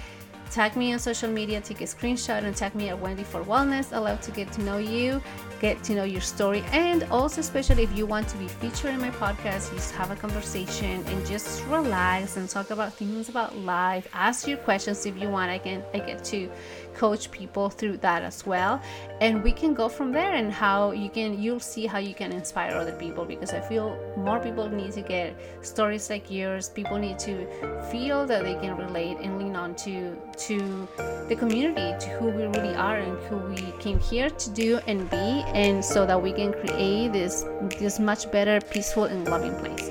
tag 0.52 0.76
me 0.76 0.92
on 0.92 1.00
social 1.00 1.30
media 1.30 1.62
take 1.62 1.80
a 1.82 1.86
screenshot 1.86 2.44
and 2.44 2.56
tag 2.56 2.76
me 2.76 2.90
at 2.90 3.00
wendy 3.00 3.24
for 3.24 3.42
wellness. 3.44 3.94
I 3.94 4.00
love 4.00 4.20
to 4.22 4.32
get 4.32 4.52
to 4.54 4.62
know 4.64 4.78
you 4.78 5.22
get 5.62 5.82
to 5.84 5.94
know 5.94 6.04
your 6.04 6.22
story 6.22 6.64
and 6.72 7.04
also 7.12 7.40
especially 7.40 7.84
if 7.84 7.96
you 7.96 8.06
want 8.06 8.28
to 8.28 8.38
be 8.38 8.48
featured 8.48 8.92
in 8.96 9.00
my 9.00 9.12
podcast 9.12 9.72
just 9.74 9.94
have 9.94 10.10
a 10.10 10.16
conversation 10.16 11.04
and 11.06 11.26
just 11.26 11.64
relax 11.68 12.36
and 12.36 12.50
talk 12.50 12.72
about 12.72 12.92
things 12.94 13.30
about 13.30 13.56
life 13.58 14.08
ask 14.14 14.48
your 14.48 14.58
questions 14.58 15.06
if 15.06 15.18
you 15.18 15.30
want. 15.30 15.50
I 15.52 15.58
can 15.58 15.84
i 15.94 16.00
get 16.00 16.24
to 16.26 16.50
coach 16.96 17.32
people 17.32 17.70
through 17.70 17.98
that 17.98 18.24
as 18.24 18.46
well. 18.46 18.82
And 19.20 19.44
we 19.44 19.52
can 19.52 19.74
go 19.74 19.90
from 19.90 20.12
there 20.12 20.34
and 20.34 20.52
how 20.52 20.92
you 20.92 21.10
can 21.10 21.42
you'll 21.42 21.60
see 21.60 21.86
how 21.86 22.00
you 22.00 22.14
can 22.14 22.32
inspire 22.32 22.76
other 22.76 22.94
people 22.94 23.26
because 23.26 23.52
i 23.52 23.60
feel 23.60 23.98
more 24.18 24.40
people 24.40 24.68
need 24.70 24.92
to 24.94 25.02
get 25.02 25.36
stories 25.62 26.10
like 26.10 26.30
yours. 26.32 26.70
People 26.70 26.98
need 26.98 27.20
to 27.20 27.46
feel 27.92 28.26
that 28.26 28.44
they 28.44 28.56
can 28.56 28.76
relate 28.78 29.18
and 29.22 29.40
lean 29.40 29.56
on 29.56 29.76
to 29.76 30.16
to 30.48 30.88
the 31.30 31.36
community 31.36 31.94
to 32.00 32.10
who 32.18 32.28
we 32.30 32.44
really 32.44 32.76
are 32.76 32.98
and 32.98 33.18
who 33.26 33.38
we 33.38 33.62
came 33.80 34.00
here 34.00 34.30
to 34.30 34.50
do 34.50 34.80
and 34.88 35.10
be 35.10 35.44
and 35.54 35.84
so 35.84 36.06
that 36.06 36.22
we 36.22 36.32
can 36.34 36.52
create 36.54 37.14
this 37.14 37.46
this 37.80 38.00
much 38.00 38.32
better 38.32 38.60
peaceful 38.60 39.06
and 39.06 39.28
loving 39.28 39.56
place. 39.56 39.90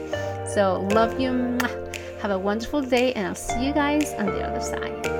So 0.54 0.88
love 0.92 1.20
you. 1.20 1.58
Have 2.20 2.32
a 2.32 2.38
wonderful 2.38 2.82
day 2.82 3.14
and 3.14 3.26
i'll 3.28 3.34
see 3.34 3.64
you 3.64 3.72
guys 3.72 4.12
on 4.18 4.26
the 4.26 4.42
other 4.42 4.60
side 4.60 5.19